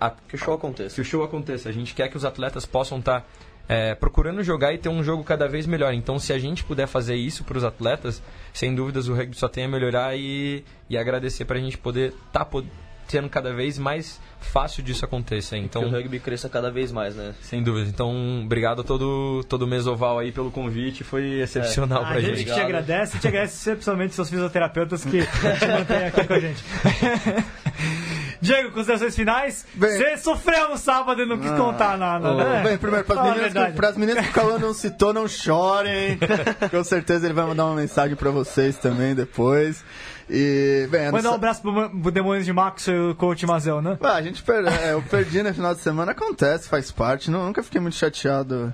[0.01, 0.95] A, que o show aconteça.
[0.95, 1.69] Que o show aconteça.
[1.69, 3.21] A gente quer que os atletas possam estar...
[3.21, 3.27] Tá
[3.67, 5.93] é, procurando jogar e ter um jogo cada vez melhor.
[5.93, 8.21] Então, se a gente puder fazer isso para os atletas,
[8.53, 12.13] sem dúvidas o rugby só tem a melhorar e, e agradecer para a gente poder
[12.27, 12.63] estar tá,
[13.07, 15.57] sendo cada vez mais fácil disso acontecer.
[15.57, 17.33] Então, que o rugby cresça cada vez mais, né?
[17.41, 17.89] Sem dúvida.
[17.89, 22.07] Então, obrigado a todo, todo o Mesoval aí pelo convite, foi excepcional é.
[22.07, 22.33] pra a gente.
[22.33, 26.39] A gente te agradece, te agradece excepcionalmente seus fisioterapeutas que te mantêm aqui com a
[26.39, 26.63] gente.
[28.41, 29.65] Diego, considerações finais?
[29.75, 32.63] Você sofreu no sábado e não quis ah, contar nada, né?
[32.63, 36.19] Bem, primeiro, para as meninas, que, meninas que o Cauã não citou, não chorem.
[36.69, 39.83] Com certeza ele vai mandar uma mensagem para vocês também depois.
[40.29, 43.97] E, bem, Mandar um abraço pro, pro Demônios de Max e o coach Mazel, né?
[44.01, 44.65] Ah, a gente per...
[44.65, 47.31] é, eu perdi no final de semana, acontece, faz parte.
[47.31, 48.73] Não, nunca fiquei muito chateado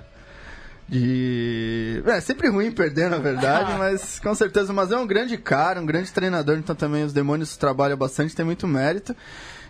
[0.88, 2.02] de.
[2.06, 4.72] É sempre ruim perder, na verdade, mas com certeza.
[4.72, 8.44] Mas é um grande cara, um grande treinador, então também os demônios trabalham bastante, tem
[8.44, 9.14] muito mérito.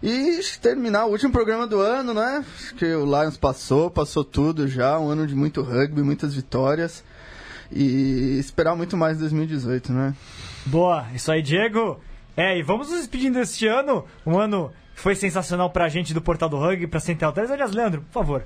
[0.03, 2.45] E terminar o último programa do ano, né?
[2.57, 7.03] Acho que o Lions passou, passou tudo já, um ano de muito rugby, muitas vitórias.
[7.73, 10.15] E esperar muito mais em 2018, né?
[10.67, 11.99] Boa, isso aí, Diego.
[12.37, 14.05] É, e vamos nos despedindo deste ano.
[14.27, 17.51] Um ano que foi sensacional pra gente do Portal do Rugby, pra Central 3.
[17.51, 18.45] Aliás, Leandro, por favor,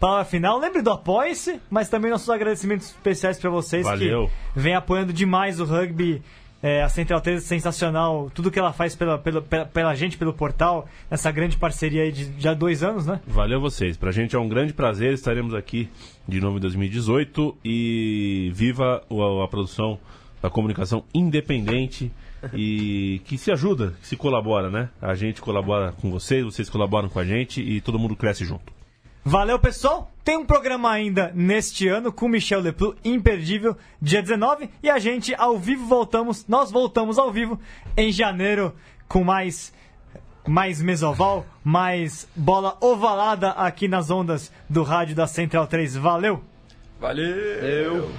[0.00, 0.58] palavra final.
[0.58, 4.28] Lembre do Apoie-se, mas também nossos agradecimentos especiais para vocês Valeu.
[4.54, 6.22] que vem apoiando demais o rugby.
[6.62, 10.18] É, a Central 3 é sensacional, tudo que ela faz pela, pela, pela, pela gente,
[10.18, 13.18] pelo portal, essa grande parceria aí de já dois anos, né?
[13.26, 13.96] Valeu vocês.
[13.96, 15.88] Pra gente é um grande prazer, estaremos aqui
[16.28, 19.98] de novo em 2018 e viva a, a produção
[20.42, 22.12] da comunicação independente
[22.52, 24.90] e que se ajuda, que se colabora, né?
[25.00, 28.79] A gente colabora com vocês, vocês colaboram com a gente e todo mundo cresce junto.
[29.24, 30.10] Valeu, pessoal!
[30.24, 34.70] Tem um programa ainda neste ano com Michel Leplu, imperdível, dia 19.
[34.82, 37.60] E a gente ao vivo voltamos, nós voltamos ao vivo
[37.96, 38.74] em janeiro
[39.06, 39.72] com mais
[40.46, 45.96] mais mesoval, mais bola ovalada aqui nas ondas do rádio da Central 3.
[45.96, 46.42] Valeu!
[46.98, 48.10] Valeu!